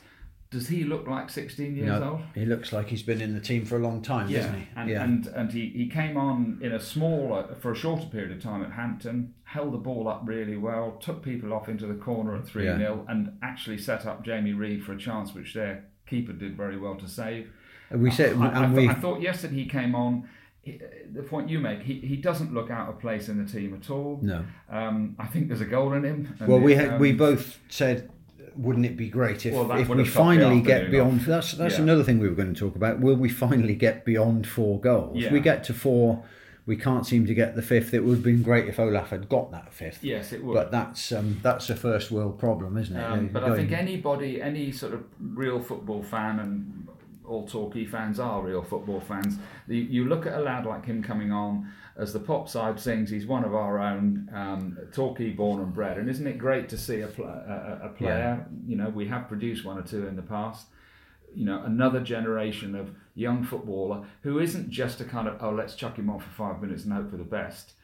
[0.51, 2.21] does he look like 16 years No, old?
[2.35, 4.67] he looks like he's been in the team for a long time, doesn't he?
[4.75, 8.33] And, yeah, and and he, he came on in a smaller for a shorter period
[8.33, 11.95] of time at Hampton, held the ball up really well, took people off into the
[11.95, 15.85] corner at three 0 and actually set up Jamie Reid for a chance which their
[16.07, 17.51] keeper did very well to save.
[17.91, 20.29] And we said, I, I, and th- we I thought yesterday he came on.
[20.63, 20.81] He-
[21.13, 23.91] The point you make, he, he doesn't look out of place in the team at
[23.91, 24.19] all.
[24.23, 24.45] no.
[24.71, 26.35] Um, I think there's a goal in him.
[26.47, 28.11] Well, we it, had, um, we both said,
[28.57, 31.21] wouldn't it be great if, Well, if we have topped the finally get beyond?
[31.21, 31.27] off.
[31.27, 31.83] That's that's Yeah.
[31.83, 33.01] another thing we were going to talk about.
[33.01, 35.17] Will we finally get beyond four goals?
[35.17, 35.33] Yeah.
[35.33, 36.25] We get to four,
[36.67, 37.95] we can't seem to get the fifth.
[37.95, 40.03] It would have been great if Olaf had got that fifth.
[40.05, 40.55] Yes, it would.
[40.55, 43.03] But that's um, that's a first world problem, isn't it?
[43.03, 46.89] Um, Uh, but I think anybody, any sort of real football fan, and
[47.31, 49.39] all Torquay fans are real football fans.
[49.69, 53.27] You, look at a lad like him coming on as the pop side sings, he's
[53.27, 57.01] one of our own, um, Torquay born and bred, and isn't it great to see
[57.03, 58.47] a, pl- a, a player?
[58.67, 60.67] You know, we have produced one or two in the past.
[61.35, 65.75] You know, another generation of young footballer who isn't just a kind of oh, let's
[65.77, 67.75] chuck him on for five minutes and hope for the best.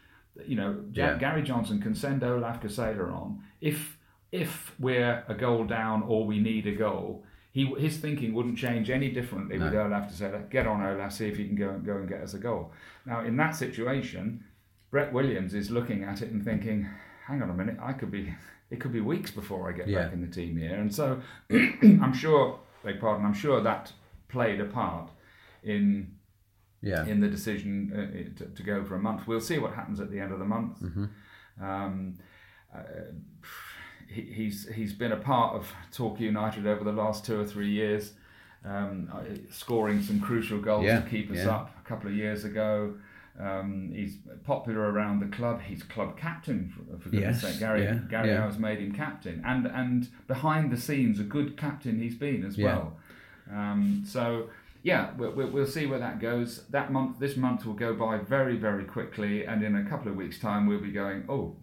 [0.45, 1.17] You know, Yeah.
[1.19, 3.99] Gary Johnson can send Olaf Casela on if
[4.33, 7.25] if we're a goal down or we need a goal,
[7.57, 10.47] he his thinking wouldn't change any differently with Olaf Casela.
[10.51, 12.71] Get on Olaf, see if you can go and go and get us a goal.
[13.07, 14.45] Now in that situation,
[14.91, 16.87] Brett Williams is looking at it and thinking,
[17.27, 18.35] hang on a minute, I could be
[18.71, 20.03] it could be weeks before I get Yeah.
[20.03, 20.75] back in the team here.
[20.75, 21.19] And so
[21.51, 23.91] I'm sure, beg pardon, I'm sure that
[24.29, 25.09] played a part
[25.63, 26.13] in
[26.83, 29.27] yeah, in the decision uh, to, to go for a month.
[29.27, 30.79] We'll see what happens at the end of the month.
[30.83, 31.65] Mm-hmm.
[31.65, 32.19] Um,
[32.75, 32.83] uh,
[34.09, 37.71] he, he's he's been a part of Torquay United over the last two or three
[37.71, 38.13] years,
[38.65, 39.09] um,
[39.51, 41.55] scoring some crucial goals Yeah, to keep us yeah.
[41.55, 42.95] up a couple of years ago.
[43.39, 45.61] Um, he's popular around the club.
[45.61, 47.61] He's club captain for, for goodness Yes, sake.
[47.61, 48.47] Gary yeah, Gary yeah.
[48.47, 52.57] Owers made him captain, and and behind the scenes, a good captain he's been as
[52.57, 52.97] well.
[53.53, 54.49] Um, so
[54.83, 56.65] yeah, we'll, we'll, we'll see where that goes.
[56.71, 60.17] That month, this month will go by very, very quickly, and in a couple of
[60.17, 61.57] weeks' time, we'll be going, oh,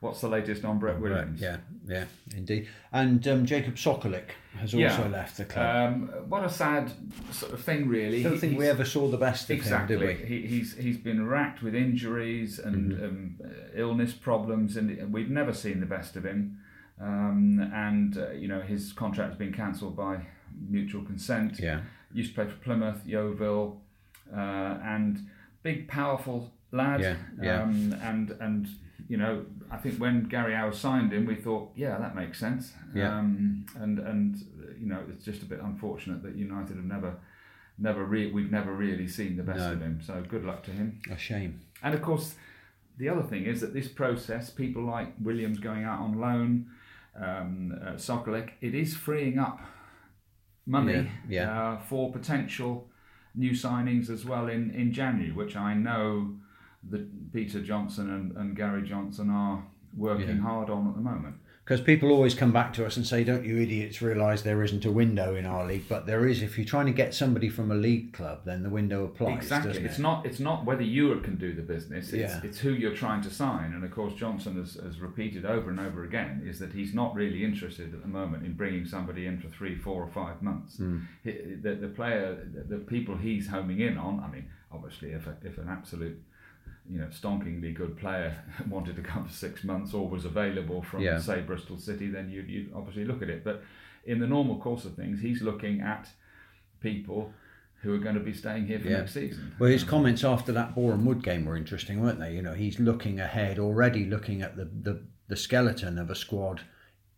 [0.00, 1.40] what's the latest on Brett Right, Williams?
[1.40, 2.04] yeah, yeah,
[2.36, 2.68] indeed.
[2.92, 5.08] And um, Jakub Sokolik has also Yeah.
[5.08, 5.92] left the club.
[5.92, 6.92] Um, what a sad
[7.32, 8.20] sort of thing, really.
[8.20, 9.96] I don't He- think we ever saw the best of Exactly.
[9.96, 10.26] him, did we?
[10.26, 13.04] He, he's he's been racked with injuries and Mm-hmm.
[13.04, 16.58] um, uh, illness problems, and we've never seen the best of him.
[17.00, 20.20] Um, and uh, you know his contract has been cancelled by
[20.68, 21.58] mutual consent.
[21.60, 21.80] Yeah,
[22.12, 23.80] Used to play for Plymouth, Yeovil,
[24.34, 24.36] uh,
[24.82, 25.20] and
[25.62, 27.00] big, powerful lad.
[27.00, 27.62] Yeah, yeah.
[27.62, 28.66] Um, and and
[29.08, 32.72] you know I think when Gary Owers signed him, we thought, yeah, that makes sense.
[32.94, 33.18] Yeah.
[33.18, 34.36] Um, and and
[34.80, 37.16] you know it's just a bit unfortunate that United have never.
[37.80, 39.70] Never re- we've never really seen the best No.
[39.74, 40.00] of him.
[40.02, 41.00] So good luck to him.
[41.12, 41.60] a shame.
[41.80, 42.34] And of course,
[42.96, 46.66] the other thing is that this process, people like Williams going out on loan,
[47.14, 49.60] um, uh, Sokolik, it is freeing up
[50.66, 51.62] money Yeah, yeah.
[51.62, 52.88] Uh, for potential
[53.36, 56.34] new signings as well in, in January, which I know
[56.90, 59.64] that Peter Johnson and, and Gary Johnson are
[59.96, 60.42] working Yeah.
[60.42, 61.36] hard on at the moment.
[61.64, 64.86] Because people always come back to us and say, "Don't you idiots realise there isn't
[64.86, 66.40] a window in our league?" But there is.
[66.40, 69.36] If you're trying to get somebody from a league club, then the window applies.
[69.36, 69.72] Exactly.
[69.84, 70.02] It's it?
[70.02, 72.40] not it's not whether you can do the business, it's, Yeah.
[72.42, 73.74] it's who you're trying to sign.
[73.74, 77.14] And of course, Johnson has, has repeated over and over again is that he's not
[77.14, 80.78] really interested at the moment in bringing somebody in for three, four, or five months.
[80.78, 81.00] Hmm.
[81.22, 85.26] He- The, the player, the, the people he's homing in on, I mean, obviously, if,
[85.26, 86.18] a, if an absolute
[86.90, 88.36] you know, stonkingly good player
[88.68, 91.18] wanted to come for six months or was available from, Yeah.
[91.18, 93.44] say, Bristol City, then you'd, you'd obviously look at it.
[93.44, 93.62] But
[94.04, 96.08] in the normal course of things, he's looking at
[96.80, 97.32] people
[97.82, 98.98] who are going to be staying here for Yeah.
[98.98, 99.54] next season.
[99.58, 102.34] Well, his comments after that Boreham Wood game were interesting, weren't they?
[102.34, 106.62] You know, he's looking ahead already, looking at the, the, the skeleton of a squad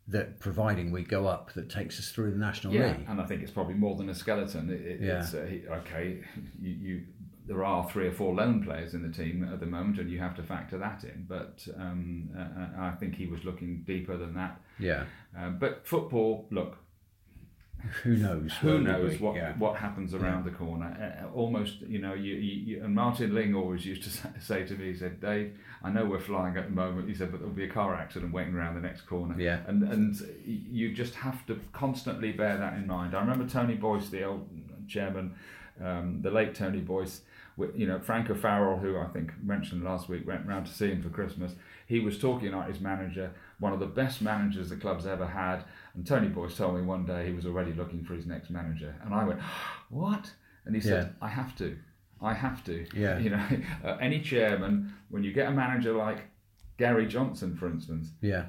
[0.09, 3.07] that, providing we go up, that takes us through the National Yeah, League.
[3.09, 4.69] and I think it's probably more than a skeleton.
[4.69, 5.21] It, it, Yeah.
[5.23, 6.21] It's uh, he- okay.
[6.61, 7.03] You, you
[7.51, 10.21] there are three or four lone players in the team at the moment, and you
[10.21, 11.27] have to factor that in.
[11.29, 14.61] But um, uh, I think he was looking deeper than that.
[14.79, 15.03] Yeah.
[15.37, 16.77] Um, but football, look,
[18.05, 18.53] Who knows?
[18.61, 19.55] who knows what Yeah.
[19.59, 20.95] what happens around the corner?
[21.01, 24.29] Uh, uh, almost, you know, you, you, you and Martin Ling always used to say,
[24.39, 27.31] say to me, he said, "Dave, I know we're flying at the moment." He said,
[27.33, 29.61] "But there'll be a car accident waiting around the next corner." Yeah.
[29.67, 30.15] and and
[30.47, 33.15] you just have to constantly bear that in mind.
[33.17, 34.49] I remember Tony Boyce, the old
[34.87, 35.35] chairman,
[35.83, 37.23] um, the late Tony Boyce.
[37.75, 41.03] You know, Frank O'Farrell, who I think mentioned last week, went round to see him
[41.03, 41.53] for Christmas.
[41.87, 45.65] He was talking about his manager, one of the best managers the club's ever had.
[45.95, 48.95] And Tony Boyce told me one day he was already looking for his next manager,
[49.05, 49.41] and I went,
[49.91, 50.31] "What?"
[50.65, 51.77] And he said, "I have to,
[52.23, 53.19] I have to." Yeah.
[53.19, 53.47] You know,
[53.85, 56.23] uh, any chairman, when you get a manager like
[56.79, 58.47] Gary Johnson, for instance, Yeah.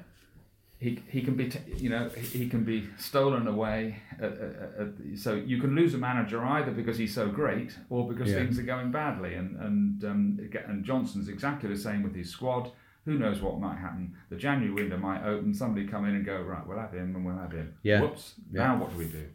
[0.82, 4.86] He, he can be t- you know he can be stolen away uh, uh, uh,
[5.16, 8.38] so you can lose a manager either because he's so great or because Yeah.
[8.40, 12.72] things are going badly and and um, and Johnson's exactly the same with his squad
[13.04, 16.40] who knows what might happen the January window might open somebody come in and go
[16.42, 18.00] right we'll have him and we'll have him Yeah.
[18.00, 18.64] whoops Yeah.
[18.66, 19.26] now what do we do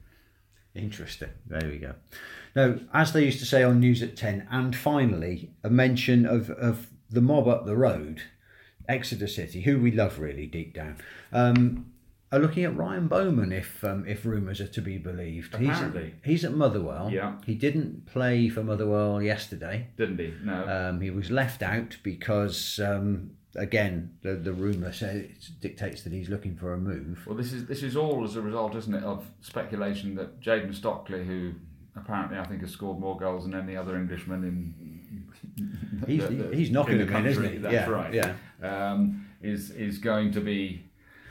[0.75, 1.29] Interesting.
[1.47, 1.95] There we go.
[2.55, 6.51] Now, as they used to say on News at 10, and finally, a mention of,
[6.51, 8.21] of the mob up the road,
[8.87, 10.97] Exeter City, who we love really deep down,
[11.31, 11.91] um,
[12.31, 15.53] are looking at Ryan Bowman if um, if rumours are to be believed.
[15.53, 16.15] Apparently.
[16.23, 17.09] He's, he's at Motherwell.
[17.11, 17.35] Yeah.
[17.45, 19.87] He didn't play for Motherwell yesterday.
[19.97, 25.51] didn't he no Um, he was left out because, um, again, the, the rumour says
[25.61, 27.23] dictates that he's looking for a move.
[27.25, 30.75] Well, this is this is all as a result, isn't it, of speculation that Jayden
[30.75, 31.53] Stockley, who
[31.95, 34.96] apparently I think has scored more goals than any other Englishman in.
[36.07, 37.61] He's, the- he's knocking the in, isn't country, he?
[37.61, 38.13] That's yeah, right.
[38.13, 38.33] Yeah.
[38.91, 40.83] Um, is is going to be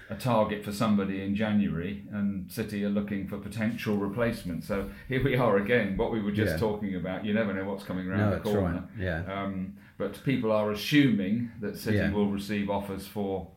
[0.08, 4.62] a target for somebody in January, and City are looking for potential replacement.
[4.62, 5.96] So here we are again.
[5.96, 6.58] What we were just Yeah.
[6.58, 7.24] talking about.
[7.24, 8.72] You never know what's coming around No, the corner.
[8.74, 8.82] right.
[8.98, 9.22] Yeah.
[9.26, 12.12] Um, but people are assuming that City Yeah.
[12.12, 13.48] will receive offers for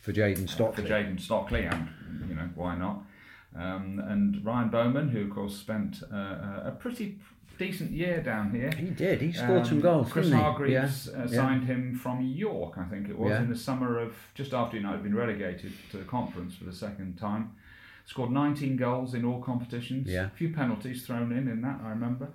[0.00, 0.84] For Jayden for Stockley.
[0.84, 1.88] Jayden Stockley, and
[2.28, 3.02] you know why not?
[3.54, 7.18] Um, and Ryan Bowman, who of course spent uh, a pretty
[7.58, 8.70] decent year down here.
[8.76, 9.20] He did.
[9.20, 10.44] He scored Um, some goals, Chris didn't he?
[10.44, 11.18] Hargreaves Yeah.
[11.18, 11.36] uh, Yeah.
[11.36, 13.42] signed him from York, I think it was, Yeah.
[13.42, 16.72] in the summer of just after United had been relegated to the conference for the
[16.72, 17.50] second time.
[18.04, 20.08] Scored 19 goals in all competitions.
[20.08, 20.26] Yeah.
[20.26, 22.28] A few penalties thrown in in that, I remember.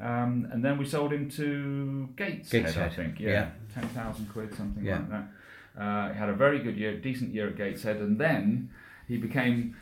[0.00, 3.20] Um, and then we sold him to Gateshead, I think.
[3.20, 3.30] yeah.
[3.30, 4.96] Yeah, 10,000 quid, something Yeah.
[4.98, 5.28] like that.
[5.80, 8.70] Uh, he had a very good year, decent year at Gateshead, and then
[9.06, 9.74] he became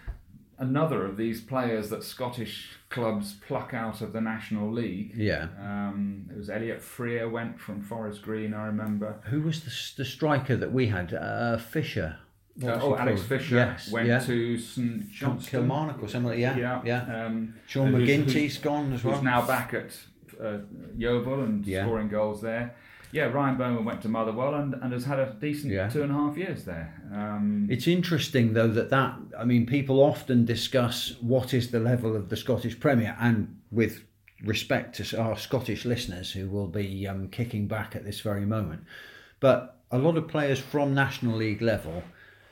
[0.60, 5.12] another of these players that Scottish clubs pluck out of the National League.
[5.16, 5.48] Yeah.
[5.60, 9.20] Um, it was Elliott Frear went from Forest Green, I remember.
[9.24, 11.12] Who was the, the striker that we had?
[11.14, 12.18] Uh, Fisher.
[12.56, 13.28] What Uh, was oh, Alex called?
[13.40, 13.90] Fisher Yes.
[13.90, 14.18] went yeah.
[14.20, 15.50] to St Johnstone.
[15.62, 16.30] Kilmarnock or something.
[16.32, 16.56] like- Yeah.
[16.56, 17.24] Yeah, Yeah.
[17.26, 19.22] Um, Sean who's- McGinty's who's- gone as who's well.
[19.22, 19.96] now back at
[20.40, 20.58] uh,
[20.96, 21.84] Yeovil and Yeah.
[21.84, 22.74] scoring goals there.
[23.12, 25.88] Yeah, Ryan Bowman went to Motherwell and, and has had a decent Yeah.
[25.88, 26.94] two and a half years there.
[27.12, 32.14] Um, It's interesting though that that I mean people often discuss what is the level
[32.16, 34.04] of the Scottish Premier and with
[34.44, 38.84] respect to our Scottish listeners who will be um, kicking back at this very moment,
[39.40, 42.02] but a lot of players from National League level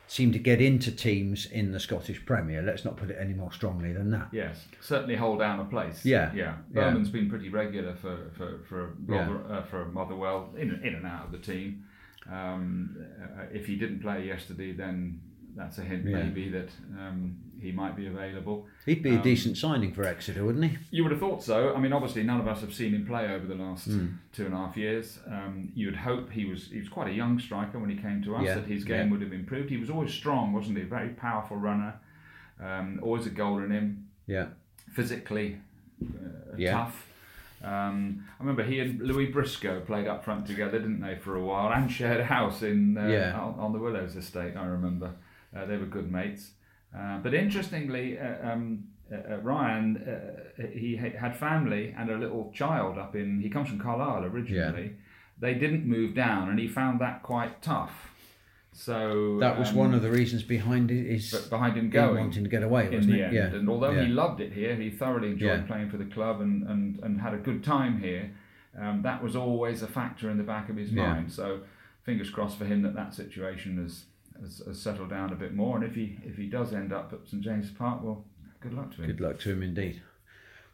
[0.09, 2.63] seem to get into teams in the Scottish Premier.
[2.63, 4.27] Let's not put it any more strongly than that.
[4.31, 6.03] Yes, certainly hold down a place.
[6.03, 6.55] Yeah, yeah.
[6.73, 6.81] yeah.
[6.89, 9.29] Bowman's been pretty regular for for for Yeah.
[9.47, 11.85] Uh, for Motherwell in in and out of the team.
[12.29, 15.21] Um, uh, if he didn't play yesterday, then
[15.55, 16.23] that's a hint Yeah.
[16.23, 18.67] maybe that um, he might be available.
[18.85, 20.77] He'd be a Um, decent signing for Exeter, wouldn't he?
[20.91, 21.75] You would have thought so.
[21.75, 24.07] I mean, obviously, none of us have seen him play over the last Hmm.
[24.31, 25.19] two and a half years.
[25.27, 28.21] Um, you would hope he was he was quite a young striker when he came
[28.23, 29.11] to us Yeah, that his game yeah.
[29.11, 29.69] would have improved.
[29.69, 30.83] He was always strong, wasn't he?
[30.83, 31.95] Very powerful runner,
[32.59, 34.07] um, always a goal in him.
[34.27, 34.47] Yeah.
[34.91, 35.57] physically
[36.03, 36.71] uh, Yeah.
[36.71, 37.05] tough.
[37.63, 41.43] Um, I remember he and Louis Briscoe played up front together, didn't they, for a
[41.43, 43.39] while, and shared a house in uh, Yeah.
[43.39, 44.55] on, on the Willows estate.
[44.55, 45.11] I remember
[45.55, 46.51] uh, they were good mates.
[46.97, 52.17] Uh, but interestingly, uh, um, uh, uh, Ryan uh, he ha- had family and a
[52.17, 53.39] little child up in.
[53.41, 54.83] He comes from Carlisle originally.
[54.83, 54.89] Yeah.
[55.39, 58.11] They didn't move down, and he found that quite tough.
[58.73, 62.43] So That was um, one of the reasons behind it is behind him going wanting
[62.43, 63.23] to get away, in wasn't the it?
[63.25, 63.33] end.
[63.33, 63.45] Yeah.
[63.59, 65.65] And although he loved it here, he thoroughly enjoyed Yeah.
[65.67, 68.31] playing for the club and, and, and had a good time here.
[68.79, 71.07] Um, that was always a factor in the back of his Yeah.
[71.13, 71.31] mind.
[71.31, 71.61] So
[72.03, 74.05] fingers crossed for him that that situation has,
[74.41, 75.75] has, has settled down a bit more.
[75.77, 78.25] And if he if he does end up at St James's Park, well,
[78.61, 79.07] good luck to him.
[79.07, 80.01] Good luck to him indeed.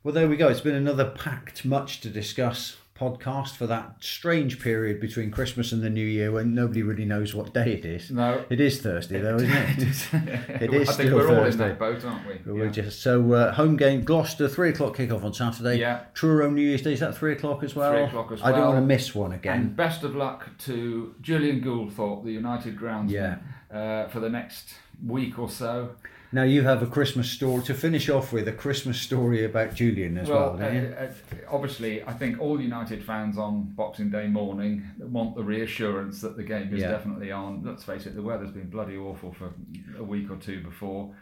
[0.03, 0.49] Well, there we go.
[0.49, 5.84] It's been another packed, much to discuss podcast for that strange period between Christmas and
[5.84, 8.09] the New Year when nobody really knows what day it is.
[8.09, 8.45] No.
[8.49, 10.61] It is Thursday, though, isn't it?
[10.61, 11.68] It is I think still we're all in Thursday.
[11.70, 12.53] that boat, aren't we?
[12.53, 15.80] We're just so uh, home game Gloucester three o'clock kickoff on Saturday.
[15.80, 16.05] Yeah.
[16.13, 17.91] Truro New Year's Day is that three o'clock as well.
[17.91, 18.53] Three o'clock as well.
[18.53, 19.59] I don't want to miss one again.
[19.59, 23.41] And best of luck to Julian Goulthorpe, the United groundsman,
[23.76, 25.91] uh, for the next week or so.
[26.32, 30.17] Now you have a Christmas story to finish off with a Christmas story about Julian
[30.17, 30.93] as well, Well, don't you?
[30.97, 31.09] uh, uh,
[31.49, 36.43] obviously, I think all United fans on Boxing Day morning want the reassurance that the
[36.43, 36.91] game is Yeah.
[36.91, 37.63] definitely on.
[37.63, 39.53] Let's face it, the weather's been bloody awful for
[39.97, 41.13] a week or two before.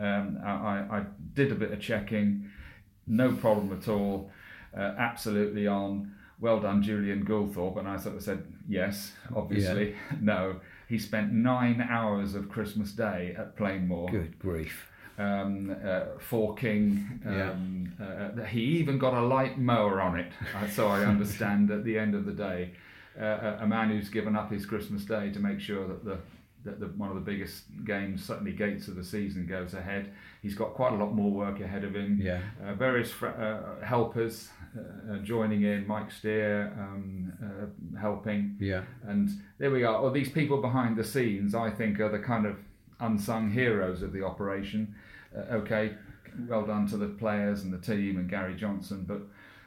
[0.00, 1.04] Um, I, I
[1.34, 2.50] did a bit of checking,
[3.06, 4.30] no problem at all,
[4.76, 6.12] uh, absolutely on.
[6.40, 7.78] Well done, Julian Goulthorpe.
[7.78, 9.94] And I sort of said, yes, obviously.
[10.20, 14.88] No, he spent nine hours of Christmas Day at Plainmoor Good grief.
[15.18, 17.20] um, uh, forking.
[17.26, 21.84] Um, uh, he even got a light mower on it, uh, so I understand at
[21.84, 22.72] the end of the day.
[23.18, 26.18] Uh, a- a man who's given up his Christmas day to make sure that the
[26.64, 30.12] that the, one of the biggest games, certainly gates of the season, goes ahead.
[30.42, 32.18] He's got quite a lot more work ahead of him.
[32.20, 32.40] Yeah.
[32.62, 38.56] Uh, various fr- uh, helpers uh, uh, joining in, Mike Steer um, uh, helping.
[38.60, 38.82] Yeah.
[39.06, 40.02] And there we are.
[40.02, 42.56] Well, these people behind the scenes, I think, are the kind of
[43.00, 44.94] unsung heroes of the operation.
[45.36, 45.94] Uh, okay,
[46.48, 49.22] well done to the players and the team and Gary Johnson, but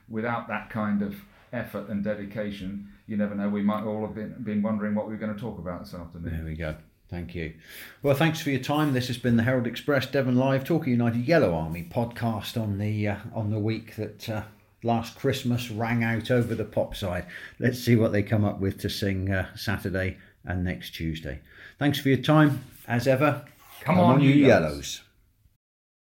[0.07, 1.15] without that kind of
[1.51, 3.49] effort and dedication, you never know.
[3.49, 5.93] We might all have been, been wondering what we were going to talk about this
[5.93, 6.35] afternoon.
[6.35, 6.75] There we go.
[7.09, 7.55] Thank you.
[8.03, 8.93] Well, thanks for your time.
[8.93, 13.07] This has been the Herald Express Devon Live Talking United Yellow Army podcast on the
[13.07, 14.43] uh, on the week that uh,
[14.83, 17.25] last Christmas rang out over the pop side.
[17.59, 21.39] Let's see what they come up with to sing uh, Saturday and next Tuesday.
[21.77, 23.45] Thanks for your time, as ever.
[23.81, 24.71] Come on, you you yellows.
[24.71, 25.01] yellows.